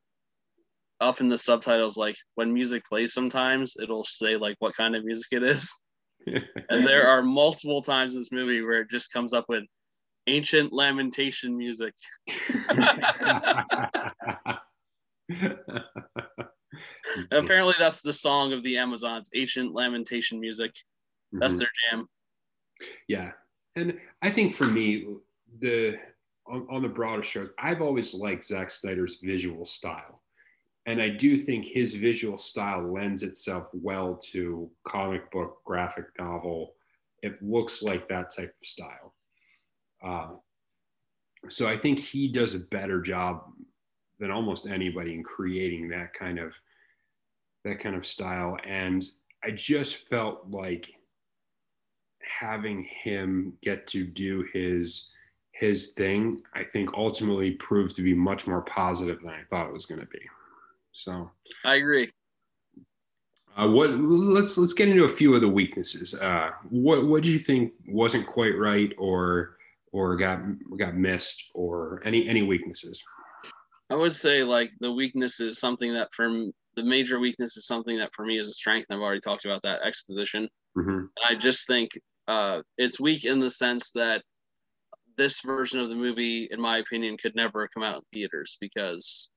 [0.99, 5.05] up in the subtitles, like when music plays, sometimes it'll say like what kind of
[5.05, 5.74] music it is.
[6.28, 9.64] and there are multiple times in this movie where it just comes up with
[10.28, 11.93] ancient lamentation music.
[17.32, 20.76] Apparently, that's the song of the Amazons, ancient lamentation music.
[21.32, 21.59] That's mm-hmm.
[21.59, 22.09] their jam.
[23.07, 23.32] Yeah,
[23.76, 25.15] and I think for me,
[25.59, 25.97] the
[26.47, 30.22] on, on the broader stroke, I've always liked Zack Snyder's visual style.
[30.86, 36.76] And I do think his visual style lends itself well to comic book, graphic novel.
[37.22, 39.13] It looks like that type of style.
[40.01, 40.28] Uh,
[41.49, 43.43] so I think he does a better job
[44.20, 46.53] than almost anybody in creating that kind of
[47.63, 48.57] that kind of style.
[48.65, 49.03] And
[49.43, 50.91] I just felt like
[52.22, 55.09] having him get to do his
[55.51, 59.74] his thing, I think ultimately proved to be much more positive than I thought it
[59.74, 60.22] was going to be.
[60.91, 61.32] So
[61.65, 62.11] I agree.
[63.55, 66.13] Uh, what let's let's get into a few of the weaknesses.
[66.13, 69.57] Uh, what what do you think wasn't quite right, or
[69.91, 70.39] or got
[70.78, 73.03] got missed, or any any weaknesses?
[73.89, 77.97] I would say like the weakness is something that from the major weakness is something
[77.97, 78.88] that for me is a strength.
[78.91, 80.47] I've already talked about that exposition.
[80.77, 81.05] Mm-hmm.
[81.27, 81.91] I just think
[82.27, 84.21] uh, it's weak in the sense that
[85.17, 89.31] this version of the movie, in my opinion, could never come out in theaters because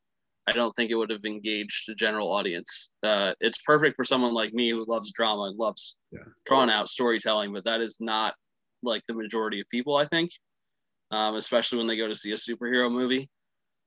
[0.47, 2.93] I don't think it would have engaged the general audience.
[3.03, 6.21] Uh, it's perfect for someone like me who loves drama and loves yeah.
[6.45, 8.35] drawn out storytelling, but that is not
[8.83, 10.31] like the majority of people, I think,
[11.11, 13.31] um, especially when they go to see a superhero movie.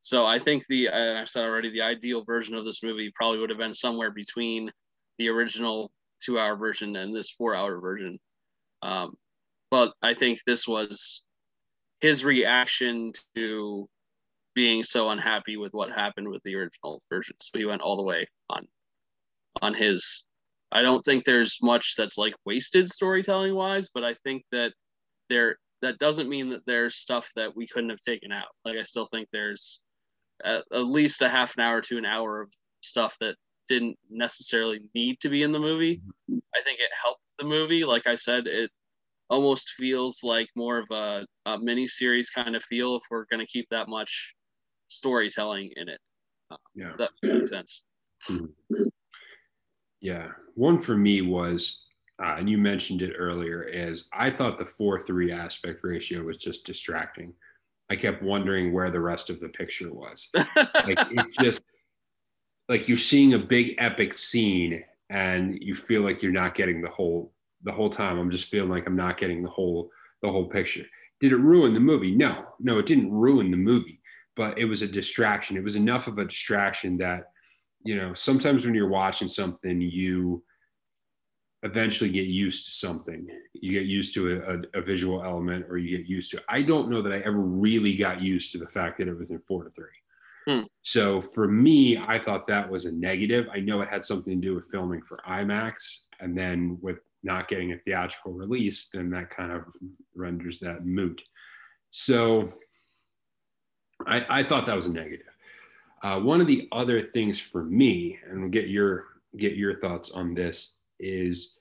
[0.03, 3.39] So I think the, and I said already, the ideal version of this movie probably
[3.39, 4.69] would have been somewhere between
[5.17, 8.19] the original two hour version and this four hour version.
[8.81, 9.15] Um,
[9.71, 11.25] but I think this was
[12.01, 13.87] his reaction to
[14.53, 17.37] being so unhappy with what happened with the original version.
[17.39, 18.67] So he went all the way on
[19.61, 20.25] on his
[20.73, 24.73] I don't think there's much that's like wasted storytelling wise, but I think that
[25.29, 28.49] there that doesn't mean that there's stuff that we couldn't have taken out.
[28.65, 29.81] Like I still think there's
[30.43, 33.35] at, at least a half an hour to an hour of stuff that
[33.69, 36.01] didn't necessarily need to be in the movie.
[36.29, 37.85] I think it helped the movie.
[37.85, 38.69] Like I said, it
[39.29, 43.39] almost feels like more of a, a mini series kind of feel if we're going
[43.39, 44.33] to keep that much
[44.89, 45.99] storytelling in it.
[46.51, 47.83] Uh, yeah, that makes sense.
[48.29, 48.83] Mm-hmm.
[50.01, 51.83] Yeah, one for me was,
[52.21, 56.37] uh, and you mentioned it earlier, is I thought the four three aspect ratio was
[56.37, 57.33] just distracting.
[57.93, 60.29] I kept wondering where the rest of the picture was.
[60.33, 61.61] like it just
[62.67, 66.89] like you're seeing a big epic scene and you feel like you're not getting the
[66.89, 68.17] whole the whole time.
[68.17, 69.91] I'm just feeling like I'm not getting the whole
[70.23, 70.85] the whole picture.
[71.19, 72.15] Did it ruin the movie?
[72.15, 74.01] No, no, it didn't ruin the movie,
[74.35, 75.55] but it was a distraction.
[75.55, 77.25] It was enough of a distraction that,
[77.85, 80.43] you know, sometimes when you're watching something, you
[81.63, 83.27] eventually get used to something.
[83.53, 86.41] You get used to a, a, a, visual element, or you get used to.
[86.49, 89.29] I don't know that I ever really got used to the fact that it was
[89.29, 89.85] in four to three.
[90.45, 90.63] Hmm.
[90.81, 93.47] So for me, I thought that was a negative.
[93.53, 97.47] I know it had something to do with filming for IMAX, and then with not
[97.47, 99.63] getting a theatrical release, then that kind of
[100.13, 101.21] renders that moot.
[101.91, 102.51] So
[104.05, 105.27] I, I thought that was a negative.
[106.01, 109.05] Uh, one of the other things for me, and we'll get your
[109.37, 111.57] get your thoughts on this is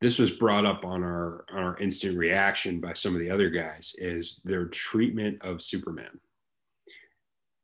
[0.00, 3.48] this was brought up on our on our instant reaction by some of the other
[3.50, 6.18] guys is their treatment of Superman.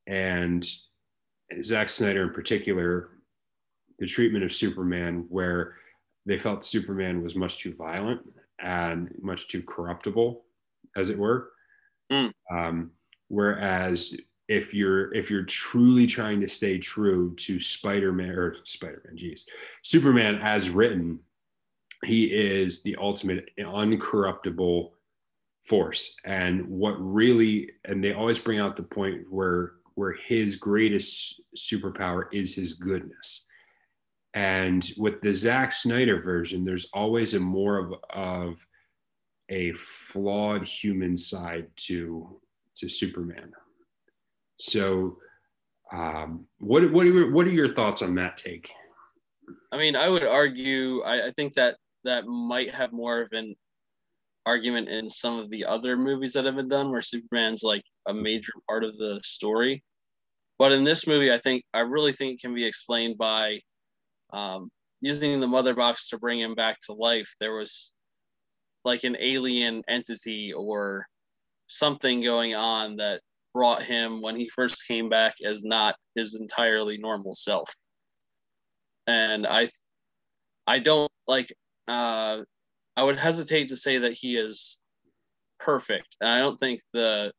[0.06, 0.66] And
[1.62, 3.10] Zack Snyder in particular,
[3.98, 5.76] the treatment of Superman where
[6.26, 8.20] they felt Superman was much too violent
[8.60, 10.44] and much too corruptible,
[10.96, 11.50] as it were.
[12.12, 12.32] Mm.
[12.52, 12.90] Um,
[13.28, 14.16] whereas
[14.48, 19.46] if you're if you're truly trying to stay true to Spider-Man or Spider-Man, geez,
[19.82, 21.20] Superman as written,
[22.04, 24.90] he is the ultimate uncorruptible
[25.62, 26.16] force.
[26.24, 32.24] And what really and they always bring out the point where where his greatest superpower
[32.32, 33.44] is his goodness.
[34.32, 38.66] And with the Zack Snyder version, there's always a more of, of
[39.48, 42.40] a flawed human side to
[42.76, 43.52] to Superman.
[44.58, 45.18] So,
[45.92, 48.70] um, what what are your, what are your thoughts on that take?
[49.72, 51.02] I mean, I would argue.
[51.02, 53.54] I, I think that that might have more of an
[54.46, 58.14] argument in some of the other movies that have been done, where Superman's like a
[58.14, 59.82] major part of the story.
[60.58, 63.60] But in this movie, I think I really think it can be explained by
[64.32, 67.32] um, using the mother box to bring him back to life.
[67.40, 67.92] There was
[68.84, 71.06] like an alien entity or
[71.66, 73.20] something going on that
[73.54, 77.72] brought him when he first came back as not his entirely normal self.
[79.06, 79.68] And I
[80.66, 81.52] I don't like
[81.86, 82.38] uh
[82.96, 84.80] I would hesitate to say that he is
[85.60, 86.16] perfect.
[86.20, 87.32] And I don't think the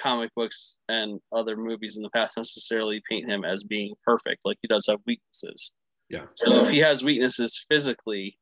[0.00, 4.42] comic books and other movies in the past necessarily paint him as being perfect.
[4.44, 5.74] Like he does have weaknesses.
[6.08, 6.24] Yeah.
[6.34, 8.36] So if he has weaknesses physically,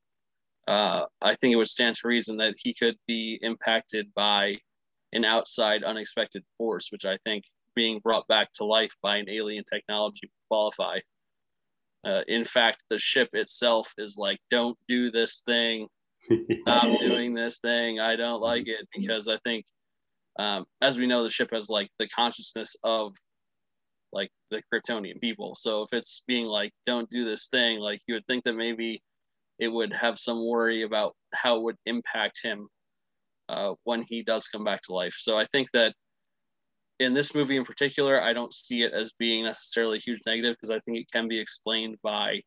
[0.66, 4.56] uh, I think it would stand to reason that he could be impacted by
[5.12, 7.44] an outside unexpected force, which I think
[7.74, 10.98] being brought back to life by an alien technology would qualify.
[12.04, 15.88] Uh, in fact, the ship itself is like, don't do this thing.
[16.62, 18.00] Stop doing this thing.
[18.00, 19.64] I don't like it because I think,
[20.38, 23.14] um, as we know, the ship has like the consciousness of
[24.12, 25.54] like the Kryptonian people.
[25.54, 29.02] So if it's being like, don't do this thing, like you would think that maybe
[29.58, 32.68] it would have some worry about how it would impact him
[33.48, 35.14] uh, when he does come back to life.
[35.16, 35.94] So I think that
[37.00, 40.56] in this movie in particular, I don't see it as being necessarily a huge negative
[40.56, 42.40] because I think it can be explained by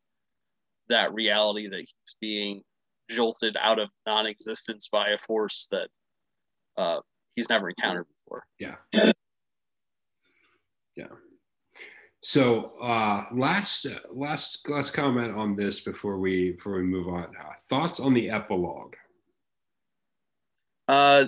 [0.88, 2.62] that reality that he's being
[3.08, 5.88] jolted out of non-existence by a force that
[6.76, 7.00] uh,
[7.34, 8.44] he's never encountered before.
[8.58, 8.76] Yeah.
[10.94, 11.06] Yeah.
[12.22, 17.24] So uh, last last last comment on this before we before we move on.
[17.24, 18.94] Uh, thoughts on the epilogue?
[20.92, 21.24] Uh,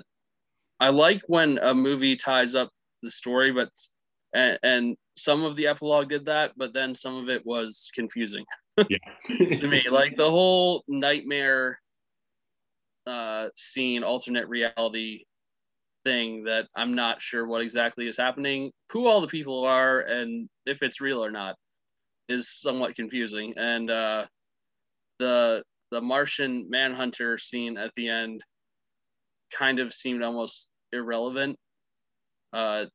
[0.79, 2.69] I like when a movie ties up
[3.03, 3.71] the story, but
[4.35, 8.45] and, and some of the epilogue did that, but then some of it was confusing
[8.91, 8.99] yeah.
[9.27, 9.85] to me.
[9.91, 11.81] Like the whole nightmare
[13.07, 15.25] uh, scene, alternate reality
[16.05, 20.47] thing that I'm not sure what exactly is happening, who all the people are, and
[20.67, 21.55] if it's real or not,
[22.29, 23.55] is somewhat confusing.
[23.57, 24.27] And uh,
[25.19, 28.43] the the Martian Manhunter scene at the end
[29.53, 31.59] kind of seemed almost irrelevant.
[32.53, 32.87] Uh,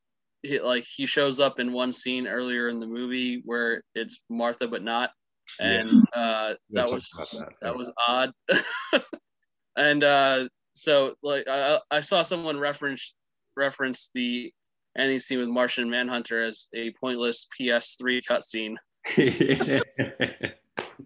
[0.41, 4.68] he, like he shows up in one scene earlier in the movie where it's Martha
[4.68, 5.12] but not,
[5.60, 6.22] and yeah.
[6.22, 7.50] uh, that was that.
[7.62, 8.32] that was odd.
[9.78, 13.14] and uh, so like I, I saw someone reference
[13.58, 14.52] reference the
[14.97, 18.76] any scene with Martian Manhunter as a pointless PS3 cutscene.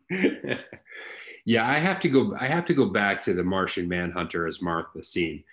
[1.45, 2.35] yeah, I have to go.
[2.39, 5.43] I have to go back to the Martian Manhunter as Martha scene.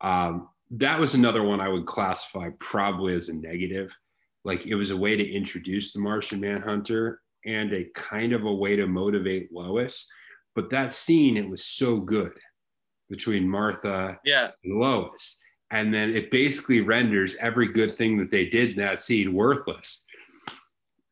[0.00, 3.96] Um, that was another one I would classify probably as a negative.
[4.44, 8.54] Like it was a way to introduce the Martian Manhunter and a kind of a
[8.54, 10.06] way to motivate Lois.
[10.54, 12.32] But that scene, it was so good
[13.08, 14.50] between Martha yeah.
[14.64, 15.40] and Lois.
[15.70, 20.04] And then it basically renders every good thing that they did in that scene worthless.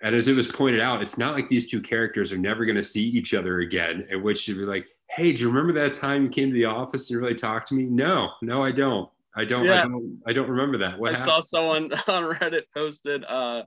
[0.02, 2.76] And as it was pointed out, it's not like these two characters are never going
[2.76, 5.94] to see each other again, at which should be like, hey, do you remember that
[5.94, 7.84] time you came to the office and really talked to me?
[7.84, 9.08] No, no, I don't.
[9.36, 9.80] I don't, yeah.
[9.80, 10.98] I don't, I don't remember that.
[10.98, 11.26] What I happened?
[11.26, 13.62] saw someone on Reddit posted, uh,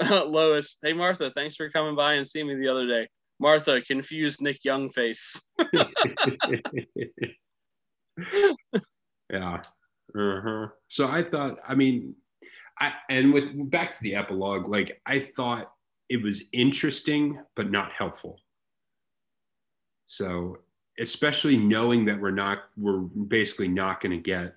[0.26, 3.08] Lois, hey Martha, thanks for coming by and seeing me the other day.
[3.38, 5.40] Martha, confused Nick Young face.
[9.32, 9.62] yeah.
[10.14, 10.66] Uh-huh.
[10.88, 12.14] So I thought, I mean,
[12.80, 15.72] I and with back to the epilogue, like I thought
[16.08, 18.40] it was interesting but not helpful.
[20.06, 20.58] So
[20.98, 24.56] especially knowing that we're not, we're basically not going to get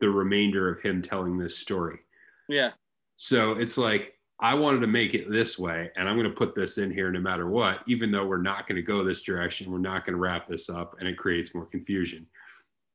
[0.00, 2.00] the remainder of him telling this story.
[2.48, 2.72] Yeah.
[3.14, 6.54] So it's like I wanted to make it this way, and I'm going to put
[6.54, 9.70] this in here no matter what, even though we're not going to go this direction.
[9.70, 12.26] We're not going to wrap this up, and it creates more confusion.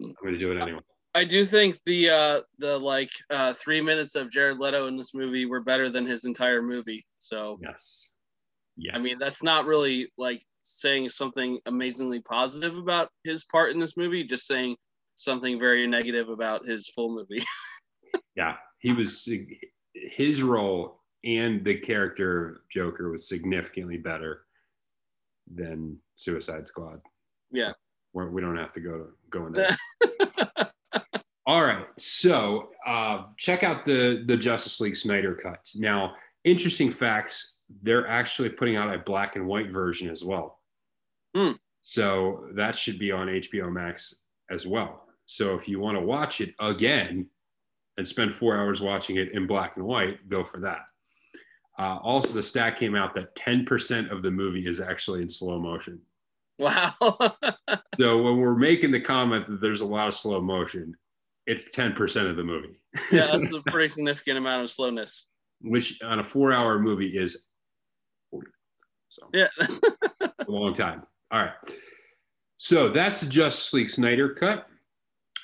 [0.04, 0.82] I'm going to do it anyway.
[1.14, 5.14] I do think the uh, the like uh, three minutes of Jared Leto in this
[5.14, 7.06] movie were better than his entire movie.
[7.18, 8.10] So yes,
[8.78, 8.96] yes.
[8.96, 13.98] I mean that's not really like saying something amazingly positive about his part in this
[13.98, 14.24] movie.
[14.24, 14.78] Just saying
[15.16, 17.44] something very negative about his full movie.
[18.36, 19.28] yeah, he was
[19.94, 24.46] his role and the character Joker was significantly better
[25.54, 27.02] than Suicide Squad.
[27.52, 27.74] Yeah,
[28.14, 29.78] We're, we do not have to go to go into.
[31.52, 35.70] All right, so uh, check out the the Justice League Snyder cut.
[35.76, 36.14] Now,
[36.46, 40.62] interesting facts: they're actually putting out a black and white version as well.
[41.36, 41.58] Mm.
[41.82, 44.16] So that should be on HBO Max
[44.50, 45.04] as well.
[45.26, 47.28] So if you want to watch it again
[47.98, 50.86] and spend four hours watching it in black and white, go for that.
[51.78, 55.60] Uh, also, the stat came out that 10% of the movie is actually in slow
[55.60, 56.00] motion.
[56.58, 56.94] Wow.
[58.00, 60.96] so when we're making the comment that there's a lot of slow motion,
[61.52, 62.80] it's 10% of the movie.
[63.12, 65.26] yeah, that's a pretty significant amount of slowness.
[65.60, 67.48] Which on a four hour movie is
[68.32, 68.48] 40
[69.10, 69.48] So yeah.
[70.22, 71.04] a long time.
[71.30, 71.54] All right.
[72.58, 74.68] So that's the Justice League Snyder cut.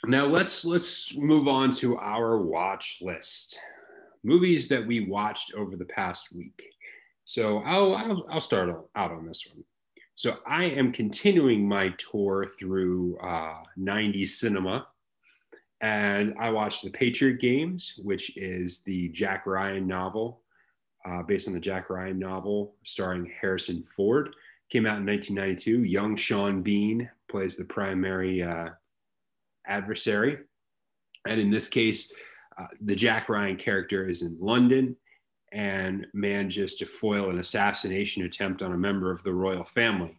[0.05, 3.59] Now let's let's move on to our watch list.
[4.23, 6.63] Movies that we watched over the past week.
[7.25, 9.63] So I'll I'll, I'll start out on this one.
[10.15, 14.87] So I am continuing my tour through uh, 90s cinema,
[15.82, 20.41] and I watched The Patriot Games, which is the Jack Ryan novel,
[21.05, 24.36] uh, based on the Jack Ryan novel, starring Harrison Ford.
[24.69, 25.84] Came out in 1992.
[25.84, 28.69] Young Sean Bean plays the primary uh,
[29.67, 30.39] adversary.
[31.28, 32.11] And in this case,
[32.57, 34.95] uh, the Jack Ryan character is in London
[35.53, 40.17] and manages to foil an assassination attempt on a member of the royal family.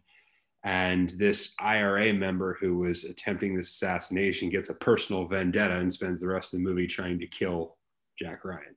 [0.65, 6.21] And this IRA member who was attempting this assassination gets a personal vendetta and spends
[6.21, 7.77] the rest of the movie trying to kill
[8.19, 8.75] Jack Ryan.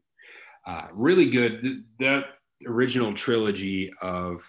[0.65, 1.61] Uh, really good.
[1.61, 2.23] The, the,
[2.67, 4.39] original trilogy of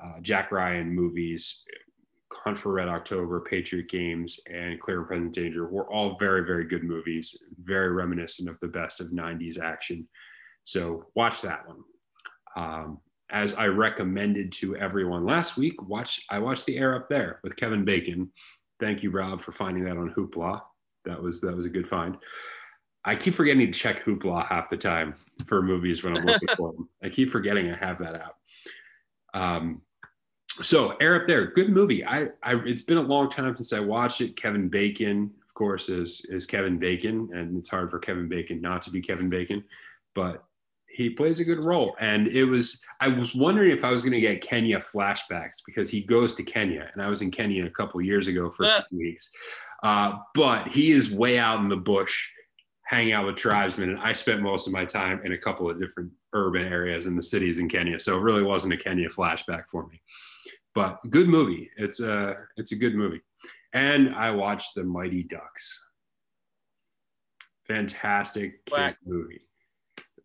[0.00, 1.64] uh, Jack Ryan movies,
[2.32, 6.64] Hunt for Red October, Patriot Games, and Clear and Present Danger were all very, very
[6.64, 10.08] good movies, very reminiscent of the best of 90s action.
[10.64, 11.78] So watch that one.
[12.56, 13.00] Um,
[13.32, 17.56] as I recommended to everyone last week, watch I watched The Air Up There with
[17.56, 18.30] Kevin Bacon.
[18.78, 20.60] Thank you, Rob, for finding that on Hoopla.
[21.06, 22.18] That was that was a good find.
[23.04, 25.14] I keep forgetting to check Hoopla half the time
[25.46, 26.88] for movies when I'm looking for them.
[27.02, 28.34] I keep forgetting I have that app.
[29.34, 29.82] Um,
[30.60, 32.04] so Air Up There, good movie.
[32.04, 34.36] I, I it's been a long time since I watched it.
[34.36, 38.82] Kevin Bacon, of course, is is Kevin Bacon, and it's hard for Kevin Bacon not
[38.82, 39.64] to be Kevin Bacon,
[40.14, 40.44] but
[40.92, 41.96] he plays a good role.
[42.00, 45.88] And it was I was wondering if I was going to get Kenya flashbacks because
[45.90, 48.84] he goes to Kenya, and I was in Kenya a couple years ago for a
[48.88, 49.30] few weeks.
[49.82, 52.28] Uh, but he is way out in the bush
[52.84, 53.90] hanging out with tribesmen.
[53.90, 57.16] And I spent most of my time in a couple of different urban areas in
[57.16, 57.98] the cities in Kenya.
[57.98, 60.00] So it really wasn't a Kenya flashback for me.
[60.74, 61.70] But good movie.
[61.76, 63.22] It's a it's a good movie.
[63.72, 65.88] And I watched The Mighty Ducks.
[67.66, 68.64] Fantastic
[69.04, 69.42] movie.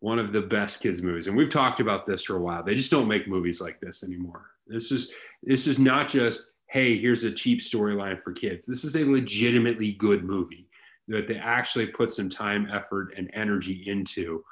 [0.00, 1.26] One of the best kids movies.
[1.26, 2.62] And we've talked about this for a while.
[2.62, 4.50] They just don't make movies like this anymore.
[4.66, 8.66] This is this is not just hey, here's a cheap storyline for kids.
[8.66, 10.68] This is a legitimately good movie
[11.08, 14.44] that they actually put some time, effort, and energy into.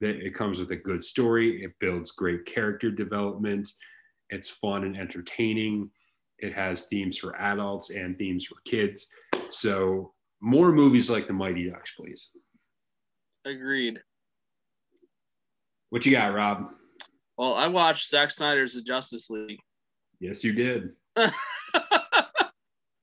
[0.00, 1.64] That it comes with a good story.
[1.64, 3.72] It builds great character development.
[4.30, 5.90] It's fun and entertaining.
[6.38, 9.08] It has themes for adults and themes for kids.
[9.50, 12.30] So more movies like The Mighty Ducks, please.
[13.44, 14.00] Agreed.
[15.92, 16.70] What you got, Rob?
[17.36, 19.58] Well, I watched Zack Snyder's The Justice League.
[20.20, 20.88] Yes, you did.
[21.14, 21.30] but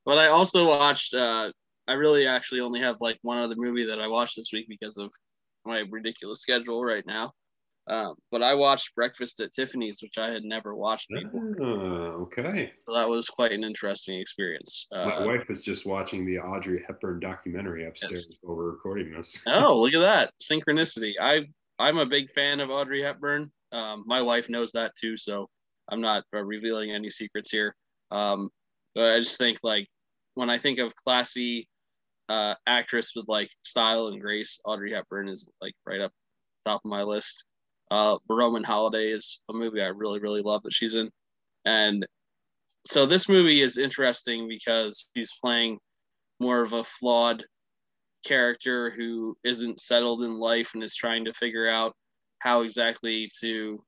[0.08, 1.52] I also watched uh,
[1.88, 4.98] I really actually only have like one other movie that I watched this week because
[4.98, 5.12] of
[5.66, 7.32] my ridiculous schedule right now.
[7.86, 11.62] Um, but I watched Breakfast at Tiffany's, which I had never watched before.
[11.62, 12.72] Oh, okay.
[12.88, 14.88] So that was quite an interesting experience.
[14.92, 18.40] Uh, my wife is just watching the Audrey Hepburn documentary upstairs yes.
[18.42, 19.38] while we're recording this.
[19.46, 21.14] oh, look at that synchronicity!
[21.22, 21.46] I
[21.80, 23.52] I'm a big fan of Audrey Hepburn.
[23.72, 25.48] Um, my wife knows that too, so
[25.90, 27.76] I'm not uh, revealing any secrets here.
[28.12, 28.50] Um,
[28.96, 29.88] but I just think like
[30.36, 31.68] when I think of classy
[32.30, 34.62] uh, actress with like style and grace.
[34.64, 36.14] Audrey Hepburn is like right up
[36.66, 37.46] top of my list.
[37.92, 41.10] Uh, Roman Holiday is a movie I really really love that she's in,
[41.66, 42.06] and
[42.86, 45.80] so this movie is interesting because she's playing
[46.40, 47.44] more of a flawed
[48.26, 51.94] character who isn't settled in life and is trying to figure out
[52.40, 53.84] how exactly to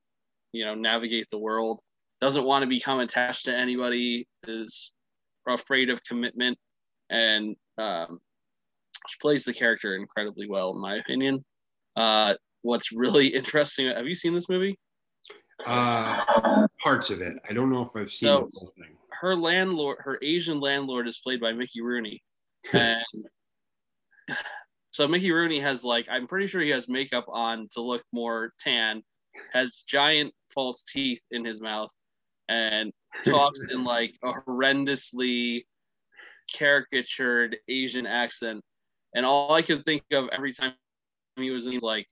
[0.52, 1.80] you know navigate the world
[2.20, 4.94] doesn't want to become attached to anybody is
[5.48, 6.56] afraid of commitment
[7.10, 8.20] and um,
[9.08, 11.44] she plays the character incredibly well, in my opinion.
[11.96, 14.78] Uh, what's really interesting, have you seen this movie?
[15.66, 17.34] Uh, parts of it.
[17.48, 18.96] I don't know if I've seen so, the whole thing.
[19.10, 22.22] Her landlord, her Asian landlord, is played by Mickey Rooney,
[22.72, 23.04] and
[24.90, 28.52] so Mickey Rooney has like, I'm pretty sure he has makeup on to look more
[28.58, 29.02] tan,
[29.52, 31.90] has giant false teeth in his mouth,
[32.48, 32.92] and
[33.24, 35.64] talks in like a horrendously
[36.54, 38.62] caricatured Asian accent
[39.14, 40.74] and all I could think of every time
[41.36, 42.06] he was in like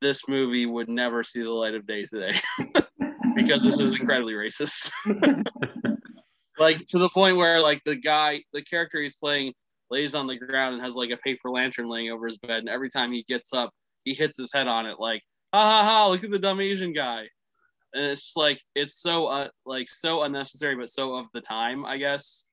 [0.00, 2.36] this movie would never see the light of day today
[3.34, 4.90] because this is incredibly racist.
[6.58, 9.54] like to the point where like the guy, the character he's playing
[9.94, 12.68] lays on the ground and has like a paper lantern laying over his bed, and
[12.68, 13.70] every time he gets up,
[14.02, 15.22] he hits his head on it like,
[15.54, 17.28] ha ha ha, look at the dumb Asian guy.
[17.94, 21.86] And it's just like it's so uh, like so unnecessary, but so of the time,
[21.86, 22.46] I guess.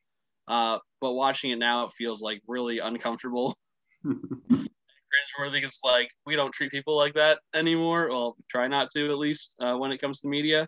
[0.47, 3.55] Uh, but watching it now, it feels like really uncomfortable.
[4.05, 8.07] Cringeworthy because like we don't treat people like that anymore.
[8.09, 10.67] Well, try not to at least uh, when it comes to media.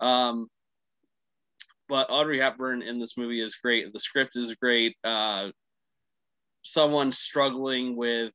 [0.00, 0.48] Um,
[1.88, 3.92] but Audrey Hepburn in this movie is great.
[3.92, 4.96] The script is great.
[5.04, 5.50] Uh,
[6.66, 8.32] someone struggling with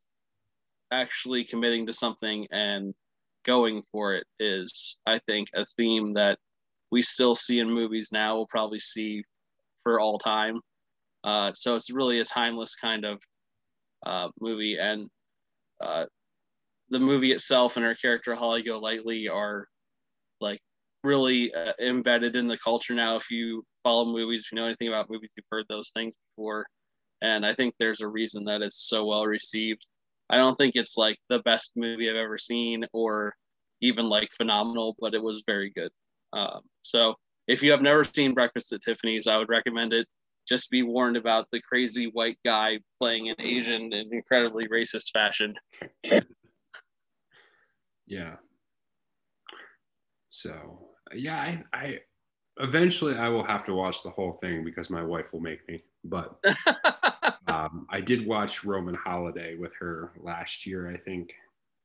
[0.91, 2.93] actually committing to something and
[3.45, 6.37] going for it is, I think, a theme that
[6.91, 8.35] we still see in movies now.
[8.35, 9.23] We'll probably see
[9.83, 10.59] for all time.
[11.23, 13.21] Uh, so it's really a timeless kind of
[14.05, 15.07] uh, movie, and
[15.79, 16.05] uh,
[16.89, 19.67] the movie itself and her character Holly Golightly are
[20.39, 20.59] like
[21.03, 23.15] really uh, embedded in the culture now.
[23.15, 26.65] If you follow movies, if you know anything about movies, you've heard those things before.
[27.21, 29.85] And I think there's a reason that it's so well received.
[30.29, 33.35] I don't think it's like the best movie I've ever seen or
[33.81, 35.91] even like phenomenal, but it was very good.
[36.33, 37.15] Um, so
[37.47, 40.07] if you have never seen Breakfast at Tiffany's, I would recommend it.
[40.47, 45.53] Just be warned about the crazy white guy playing an Asian in incredibly racist fashion.
[48.07, 48.35] Yeah.
[50.29, 51.99] So yeah, I, I
[52.57, 55.83] eventually I will have to watch the whole thing because my wife will make me.
[56.03, 56.35] But
[57.51, 61.33] um, I did watch Roman Holiday with her last year, I think,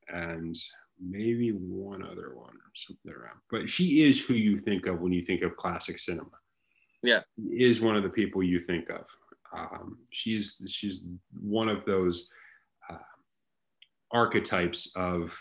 [0.09, 0.55] and
[0.99, 3.39] maybe one other one or something around.
[3.51, 6.29] But she is who you think of when you think of classic cinema.
[7.03, 9.05] Yeah, is one of the people you think of.
[9.55, 11.03] Um, she's she's
[11.39, 12.27] one of those
[12.89, 12.97] uh,
[14.11, 15.37] archetypes of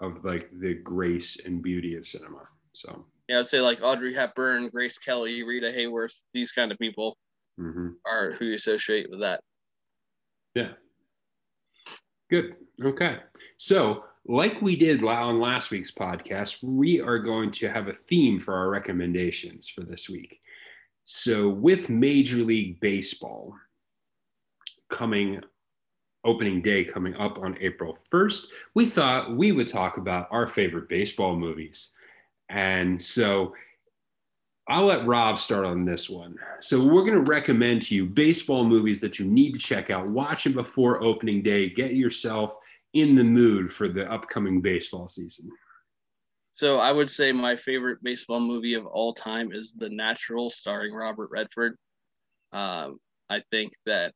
[0.00, 2.42] of like the grace and beauty of cinema.
[2.72, 7.16] So yeah, I'd say like Audrey Hepburn, Grace Kelly, Rita Hayworth, these kind of people
[7.58, 7.88] mm-hmm.
[8.06, 9.40] are who you associate with that.
[10.56, 10.70] Yeah.
[12.30, 12.54] Good.
[12.82, 13.18] Okay.
[13.58, 18.40] So, like we did on last week's podcast, we are going to have a theme
[18.40, 20.40] for our recommendations for this week.
[21.04, 23.52] So, with Major League Baseball
[24.88, 25.42] coming
[26.24, 28.44] opening day coming up on April 1st,
[28.74, 31.90] we thought we would talk about our favorite baseball movies.
[32.48, 33.52] And so
[34.68, 36.36] I'll let Rob start on this one.
[36.60, 40.10] So we're going to recommend to you baseball movies that you need to check out.
[40.10, 41.70] Watch them before opening day.
[41.70, 42.56] Get yourself
[42.92, 45.50] in the mood for the upcoming baseball season.
[46.52, 50.94] So I would say my favorite baseball movie of all time is The Natural, starring
[50.94, 51.76] Robert Redford.
[52.52, 52.98] Um,
[53.28, 54.14] I think that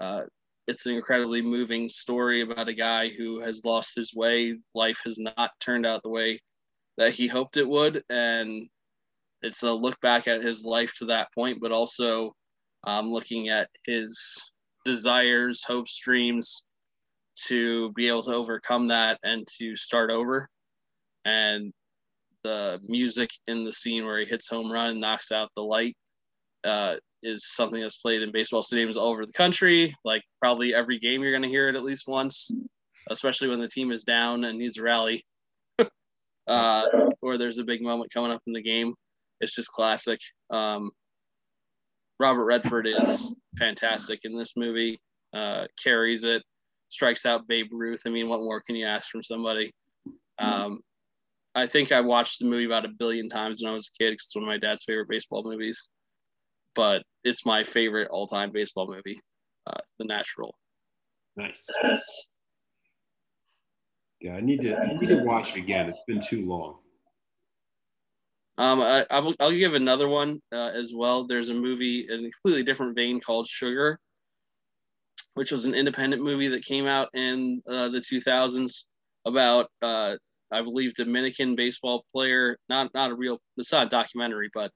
[0.00, 0.22] uh,
[0.68, 4.58] it's an incredibly moving story about a guy who has lost his way.
[4.74, 6.40] Life has not turned out the way
[6.96, 8.02] that he hoped it would.
[8.08, 8.68] And
[9.46, 12.34] it's a look back at his life to that point, but also
[12.84, 14.50] um, looking at his
[14.84, 16.66] desires, hopes, dreams
[17.46, 20.48] to be able to overcome that and to start over.
[21.24, 21.72] And
[22.42, 25.96] the music in the scene where he hits home run, and knocks out the light,
[26.64, 29.94] uh, is something that's played in baseball stadiums all over the country.
[30.04, 32.50] Like probably every game, you're going to hear it at least once,
[33.10, 35.24] especially when the team is down and needs a rally,
[36.46, 36.84] uh,
[37.22, 38.94] or there's a big moment coming up in the game.
[39.40, 40.20] It's just classic.
[40.50, 40.90] Um,
[42.18, 44.98] Robert Redford is fantastic in this movie.
[45.34, 46.42] Uh, carries it,
[46.88, 48.02] strikes out Babe Ruth.
[48.06, 49.72] I mean, what more can you ask from somebody?
[50.38, 50.80] Um,
[51.54, 54.12] I think I watched the movie about a billion times when I was a kid
[54.12, 55.90] because it's one of my dad's favorite baseball movies
[56.76, 59.18] but it's my favorite all-time baseball movie,
[59.66, 60.54] uh, The Natural.
[61.36, 61.66] Nice.
[64.20, 65.88] Yeah, I need to I need to watch it again.
[65.88, 66.76] It's been too long.
[68.58, 71.26] Um, I, I will, I'll give another one uh, as well.
[71.26, 73.98] There's a movie in a completely different vein called Sugar,
[75.34, 78.84] which was an independent movie that came out in uh, the 2000s
[79.26, 80.16] about, uh,
[80.50, 82.56] I believe, Dominican baseball player.
[82.68, 83.38] Not not a real.
[83.58, 84.70] It's not a documentary, but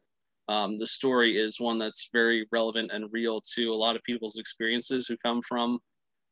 [0.48, 4.36] um, the story is one that's very relevant and real to a lot of people's
[4.36, 5.78] experiences who come from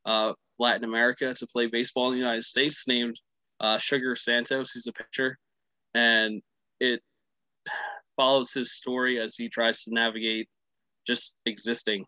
[0.05, 3.19] uh, Latin America to play baseball in the United States, named
[3.61, 4.73] uh, Sugar Santos.
[4.73, 5.39] He's a pitcher,
[5.95, 6.43] and
[6.81, 7.01] it
[8.17, 10.49] follows his story as he tries to navigate
[11.07, 12.05] just existing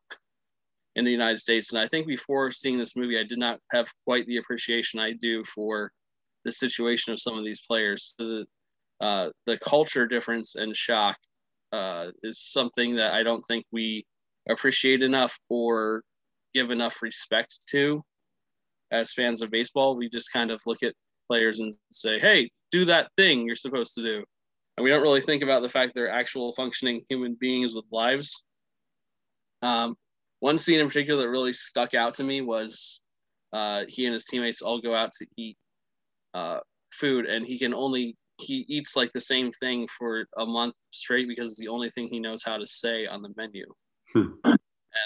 [0.96, 1.72] in the United States.
[1.72, 5.12] And I think before seeing this movie, I did not have quite the appreciation I
[5.12, 5.92] do for
[6.44, 8.14] the situation of some of these players.
[8.18, 8.46] So the,
[9.00, 11.16] uh, the culture difference and shock
[11.72, 14.04] uh, is something that I don't think we
[14.48, 16.02] appreciate enough or
[16.54, 18.02] give enough respect to
[18.90, 19.96] as fans of baseball.
[19.96, 20.94] We just kind of look at
[21.28, 24.24] players and say, hey, do that thing you're supposed to do.
[24.80, 28.44] And we don't really think about the fact they're actual functioning human beings with lives.
[29.60, 29.94] Um,
[30.38, 33.02] one scene in particular that really stuck out to me was
[33.52, 35.58] uh, he and his teammates all go out to eat
[36.32, 36.60] uh,
[36.94, 41.28] food, and he can only he eats like the same thing for a month straight
[41.28, 43.66] because it's the only thing he knows how to say on the menu.
[44.14, 44.28] Hmm.
[44.44, 44.58] And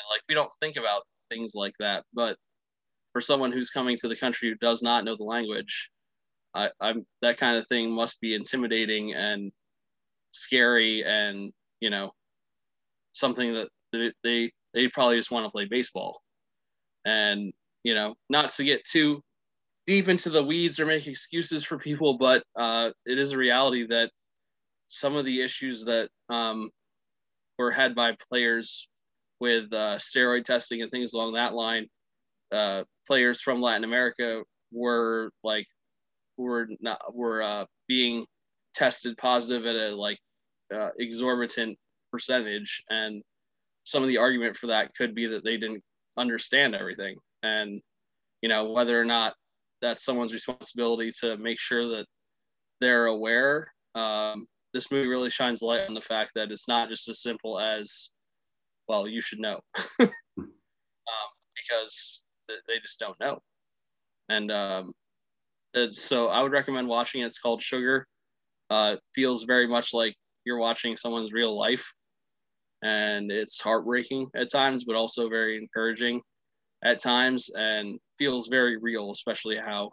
[0.09, 2.37] like we don't think about things like that, but
[3.13, 5.91] for someone who's coming to the country who does not know the language,
[6.55, 9.51] I, I'm that kind of thing must be intimidating and
[10.35, 12.11] scary, and you know,
[13.13, 13.69] something that
[14.23, 16.21] they they, probably just want to play baseball,
[17.05, 17.53] and
[17.85, 19.23] you know, not to get too
[19.87, 23.87] deep into the weeds or make excuses for people, but uh, it is a reality
[23.87, 24.11] that
[24.89, 26.71] some of the issues that um,
[27.59, 28.89] were had by players
[29.41, 31.87] with uh, steroid testing and things along that line,
[32.53, 35.67] uh, players from Latin America were like
[36.37, 38.27] were not were uh, being
[38.75, 40.19] tested positive at a like
[40.75, 41.79] uh, exorbitant
[42.11, 43.23] percentage, and
[43.85, 45.83] some of the argument for that could be that they didn't
[46.17, 47.17] understand everything.
[47.43, 47.81] And,
[48.41, 49.35] you know, whether or not
[49.81, 52.07] that's someone's responsibility to make sure that
[52.81, 53.73] they're aware.
[53.95, 57.61] Um, this movie really shines light on the fact that it's not just as simple
[57.61, 58.11] as,
[58.89, 59.61] well, you should know,
[60.01, 63.39] um, because they just don't know.
[64.29, 64.93] And um,
[65.89, 67.27] so I would recommend watching it.
[67.27, 68.07] It's called Sugar.
[68.71, 71.93] Uh, feels very much like you're watching someone's real life,
[72.83, 76.21] and it's heartbreaking at times, but also very encouraging
[76.83, 79.91] at times, and feels very real, especially how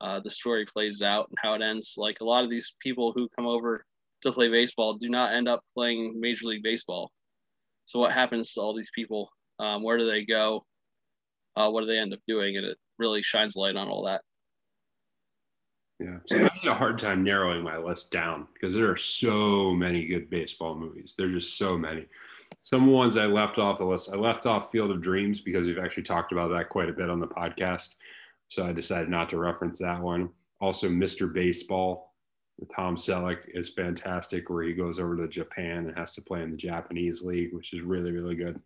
[0.00, 1.94] uh, the story plays out and how it ends.
[1.96, 3.84] Like a lot of these people who come over
[4.22, 7.10] to play baseball do not end up playing Major League Baseball.
[7.84, 9.30] So what happens to all these people?
[9.58, 10.64] Um, where do they go?
[11.56, 12.56] Uh, what do they end up doing?
[12.56, 14.22] And it really shines light on all that.
[16.00, 16.18] Yeah.
[16.26, 20.06] So I had a hard time narrowing my list down because there are so many
[20.06, 21.14] good baseball movies.
[21.18, 22.06] There are just so many.
[22.62, 24.10] Some ones I left off the list.
[24.12, 27.10] I left off Field of Dreams because we've actually talked about that quite a bit
[27.10, 27.96] on the podcast.
[28.48, 30.30] So I decided not to reference that one.
[30.60, 31.32] Also, Mr.
[31.32, 32.14] Baseball
[32.58, 36.42] with Tom Selleck is fantastic, where he goes over to Japan and has to play
[36.42, 38.60] in the Japanese league, which is really, really good.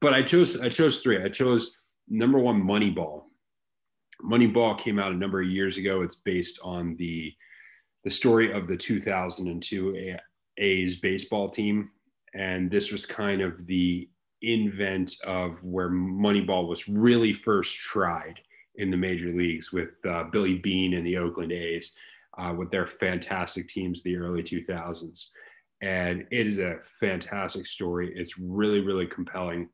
[0.00, 1.22] But I chose I chose three.
[1.22, 1.78] I chose
[2.08, 3.24] number one, Moneyball.
[4.22, 6.02] Moneyball came out a number of years ago.
[6.02, 7.32] It's based on the
[8.04, 10.16] the story of the 2002
[10.58, 11.90] A's baseball team,
[12.34, 14.08] and this was kind of the
[14.42, 18.40] invent of where Moneyball was really first tried
[18.76, 21.96] in the major leagues with uh, Billy Beane and the Oakland A's
[22.38, 25.26] uh, with their fantastic teams the early 2000s.
[25.80, 28.12] And it is a fantastic story.
[28.14, 29.68] It's really, really compelling.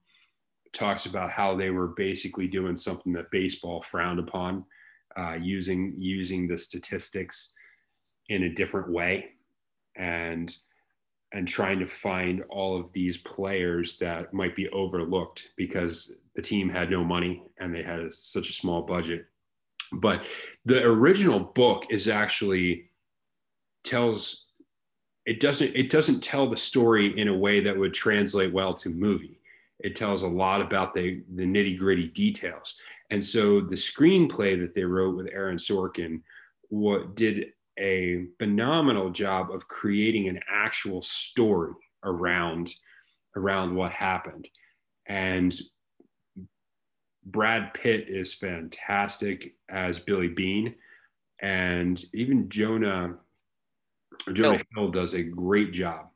[0.75, 4.65] Talks about how they were basically doing something that baseball frowned upon,
[5.17, 7.53] uh, using using the statistics
[8.29, 9.31] in a different way,
[9.97, 10.55] and
[11.33, 16.69] and trying to find all of these players that might be overlooked because the team
[16.69, 19.27] had no money and they had such a small budget.
[19.93, 20.27] But
[20.65, 22.91] the original book is actually
[23.83, 24.47] tells
[25.27, 28.89] it doesn't it doesn't tell the story in a way that would translate well to
[28.89, 29.41] movie.
[29.85, 32.75] It tells a lot about the the nitty gritty details.
[33.11, 36.23] And so the screenplay that they wrote with Aaron Sorkin
[36.71, 42.75] what did a phenomenal job of creating an actual story around
[43.37, 44.49] around what happened
[45.07, 45.55] and
[47.25, 50.75] Brad Pitt is fantastic as Billy Beane,
[51.41, 53.17] and even Jonah
[54.33, 54.81] Jonah oh.
[54.81, 56.09] Hill does a great job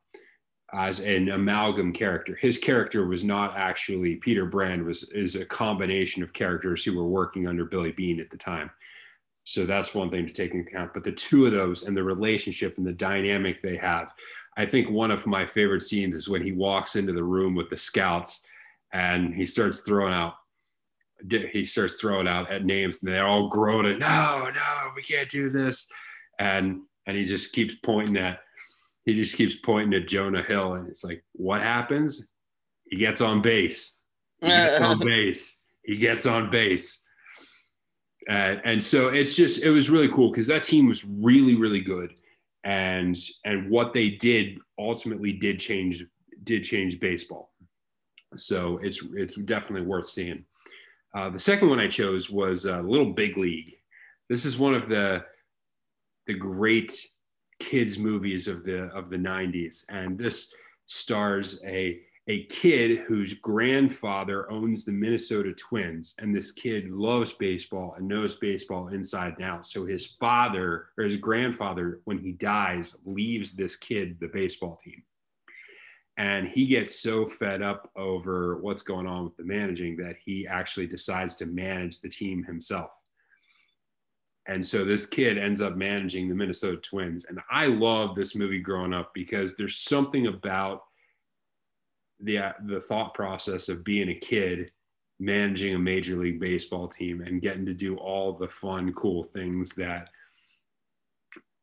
[0.75, 2.37] as an amalgam character.
[2.41, 7.07] His character was not actually Peter Brand was is a combination of characters who were
[7.09, 8.71] working under Billy Beane at the time.
[9.45, 10.93] So that's one thing to take into account.
[10.93, 14.13] But the two of those and the relationship and the dynamic they have,
[14.59, 17.71] I think one of my favorite scenes is when he walks into the room with
[17.71, 18.47] the scouts
[18.93, 20.35] and he starts throwing out
[21.29, 25.51] he starts throwing out at names and they're all groaning no no we can't do
[25.51, 25.91] this
[26.39, 28.39] and and he just keeps pointing at
[29.09, 32.31] he just keeps pointing at jonah hill and it's like what happens?
[32.85, 33.99] He gets on base.
[34.43, 35.63] He gets on base.
[35.83, 37.03] He gets on base.
[38.29, 41.81] And, and so it's just it was really cool because that team was really really
[41.81, 42.13] good.
[42.65, 46.05] And and what they did ultimately did change
[46.45, 47.55] did change baseball.
[48.37, 50.45] So it's it's definitely worth seeing.
[51.15, 53.73] Uh, the second one I chose was uh, Little Big League.
[54.29, 55.25] This is one of the
[56.27, 56.93] the great
[57.59, 60.55] kids movies of the of the 90s, and this
[60.87, 62.01] stars a
[62.31, 68.35] a kid whose grandfather owns the Minnesota Twins, and this kid loves baseball and knows
[68.35, 69.65] baseball inside and out.
[69.65, 75.03] So his father or his grandfather, when he dies, leaves this kid the baseball team
[76.19, 80.47] and he gets so fed up over what's going on with the managing that he
[80.47, 82.91] actually decides to manage the team himself.
[84.49, 87.27] And so this kid ends up managing the Minnesota Twins.
[87.27, 90.85] And I love this movie growing up because there's something about
[92.19, 94.73] the, uh, the thought process of being a kid
[95.21, 99.75] managing a major league baseball team and getting to do all the fun, cool things
[99.75, 100.09] that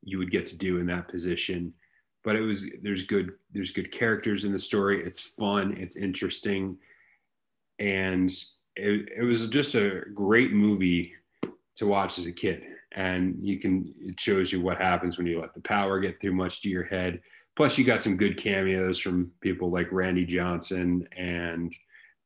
[0.03, 1.73] you would get to do in that position.
[2.23, 5.03] But it was there's good there's good characters in the story.
[5.03, 5.75] It's fun.
[5.77, 6.77] It's interesting.
[7.79, 8.29] And
[8.75, 11.13] it, it was just a great movie
[11.77, 12.63] to watch as a kid
[12.95, 16.33] and you can it shows you what happens when you let the power get too
[16.33, 17.19] much to your head
[17.55, 21.73] plus you got some good cameos from people like randy johnson and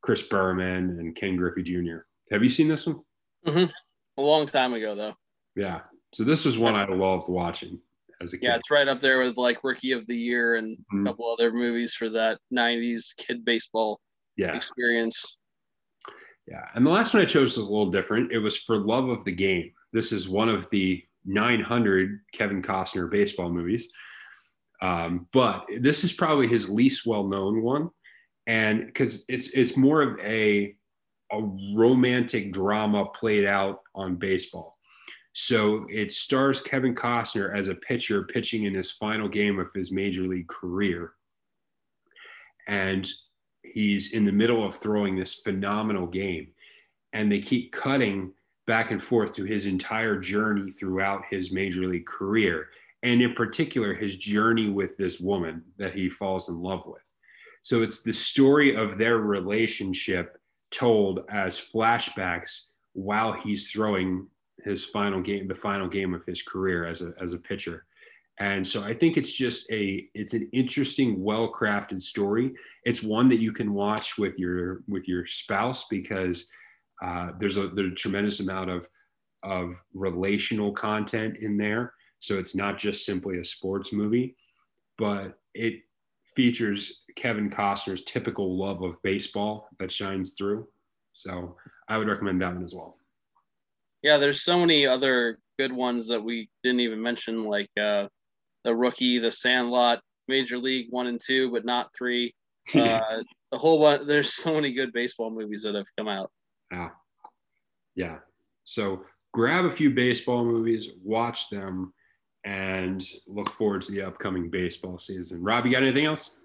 [0.02, 1.98] chris berman and ken griffey jr
[2.30, 3.00] have you seen this one
[3.46, 3.70] mm-hmm.
[4.18, 5.14] a long time ago though
[5.56, 5.80] yeah
[6.12, 7.78] so this was one i loved watching
[8.22, 8.46] as a kid.
[8.46, 11.06] Yeah, it's right up there with like Rookie of the Year and mm-hmm.
[11.06, 14.00] a couple other movies for that '90s kid baseball
[14.36, 14.54] yeah.
[14.54, 15.38] experience.
[16.46, 16.64] Yeah.
[16.74, 18.32] And the last one I chose was a little different.
[18.32, 19.72] It was For Love of the Game.
[19.92, 23.92] This is one of the 900 Kevin Costner baseball movies.
[24.82, 27.90] Um, but this is probably his least well known one.
[28.46, 30.74] And because it's it's more of a
[31.32, 31.42] a
[31.76, 34.78] romantic drama played out on baseball.
[35.32, 39.92] So it stars Kevin Costner as a pitcher pitching in his final game of his
[39.92, 41.12] major league career.
[42.66, 43.08] And
[43.62, 46.48] he's in the middle of throwing this phenomenal game.
[47.12, 48.32] And they keep cutting
[48.70, 52.68] back and forth to his entire journey throughout his major league career.
[53.02, 57.02] And in particular, his journey with this woman that he falls in love with.
[57.62, 60.38] So it's the story of their relationship
[60.70, 64.28] told as flashbacks while he's throwing
[64.62, 67.86] his final game, the final game of his career as a, as a pitcher.
[68.38, 72.54] And so I think it's just a it's an interesting, well-crafted story.
[72.84, 76.46] It's one that you can watch with your with your spouse because
[77.02, 78.88] uh, there's a there's a tremendous amount of
[79.42, 81.94] of relational content in there.
[82.18, 84.36] So it's not just simply a sports movie,
[84.98, 85.80] but it
[86.34, 90.68] features Kevin Costner's typical love of baseball that shines through.
[91.12, 91.56] So
[91.88, 92.98] I would recommend that one as well.
[94.02, 98.06] Yeah, there's so many other good ones that we didn't even mention, like uh,
[98.64, 102.34] the rookie, the Sandlot, Major League one and two, but not three.
[102.74, 104.06] Uh, the whole one.
[104.06, 106.30] There's so many good baseball movies that have come out.
[106.70, 106.90] Yeah,
[107.94, 108.18] yeah.
[108.64, 111.92] So grab a few baseball movies, watch them,
[112.44, 115.42] and look forward to the upcoming baseball season.
[115.42, 116.36] Rob, you got anything else?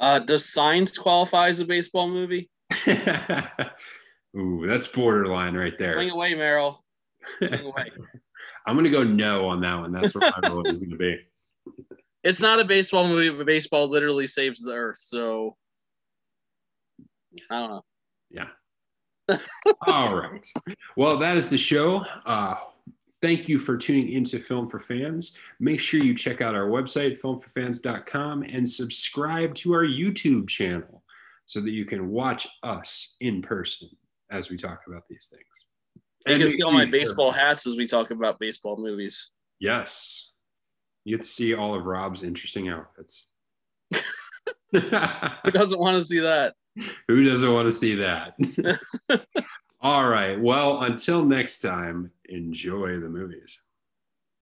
[0.00, 2.50] Uh, does Signs qualify as a baseball movie?
[4.36, 5.94] Ooh, that's borderline right there.
[5.94, 6.84] Swing away, Merrill.
[7.38, 7.90] Swing away.
[8.66, 9.92] I'm gonna go no on that one.
[9.92, 11.16] That's what my vote is gonna be.
[12.24, 14.98] It's not a baseball movie, but baseball literally saves the earth.
[14.98, 15.56] So
[17.50, 17.84] I don't know.
[18.30, 18.48] Yeah.
[19.86, 20.46] All right.
[20.96, 22.04] Well, that is the show.
[22.26, 22.56] Uh,
[23.20, 25.36] thank you for tuning into Film for Fans.
[25.60, 31.02] Make sure you check out our website, filmforfans.com, and subscribe to our YouTube channel
[31.46, 33.88] so that you can watch us in person
[34.30, 35.66] as we talk about these things.
[36.26, 39.30] You can see all my baseball hats as we talk about baseball movies.
[39.58, 40.30] Yes.
[41.04, 43.26] You get to see all of Rob's interesting outfits.
[44.72, 46.54] Who doesn't want to see that?
[47.08, 48.34] Who doesn't want to see that?
[49.80, 50.40] all right.
[50.40, 53.60] Well, until next time, enjoy the movies.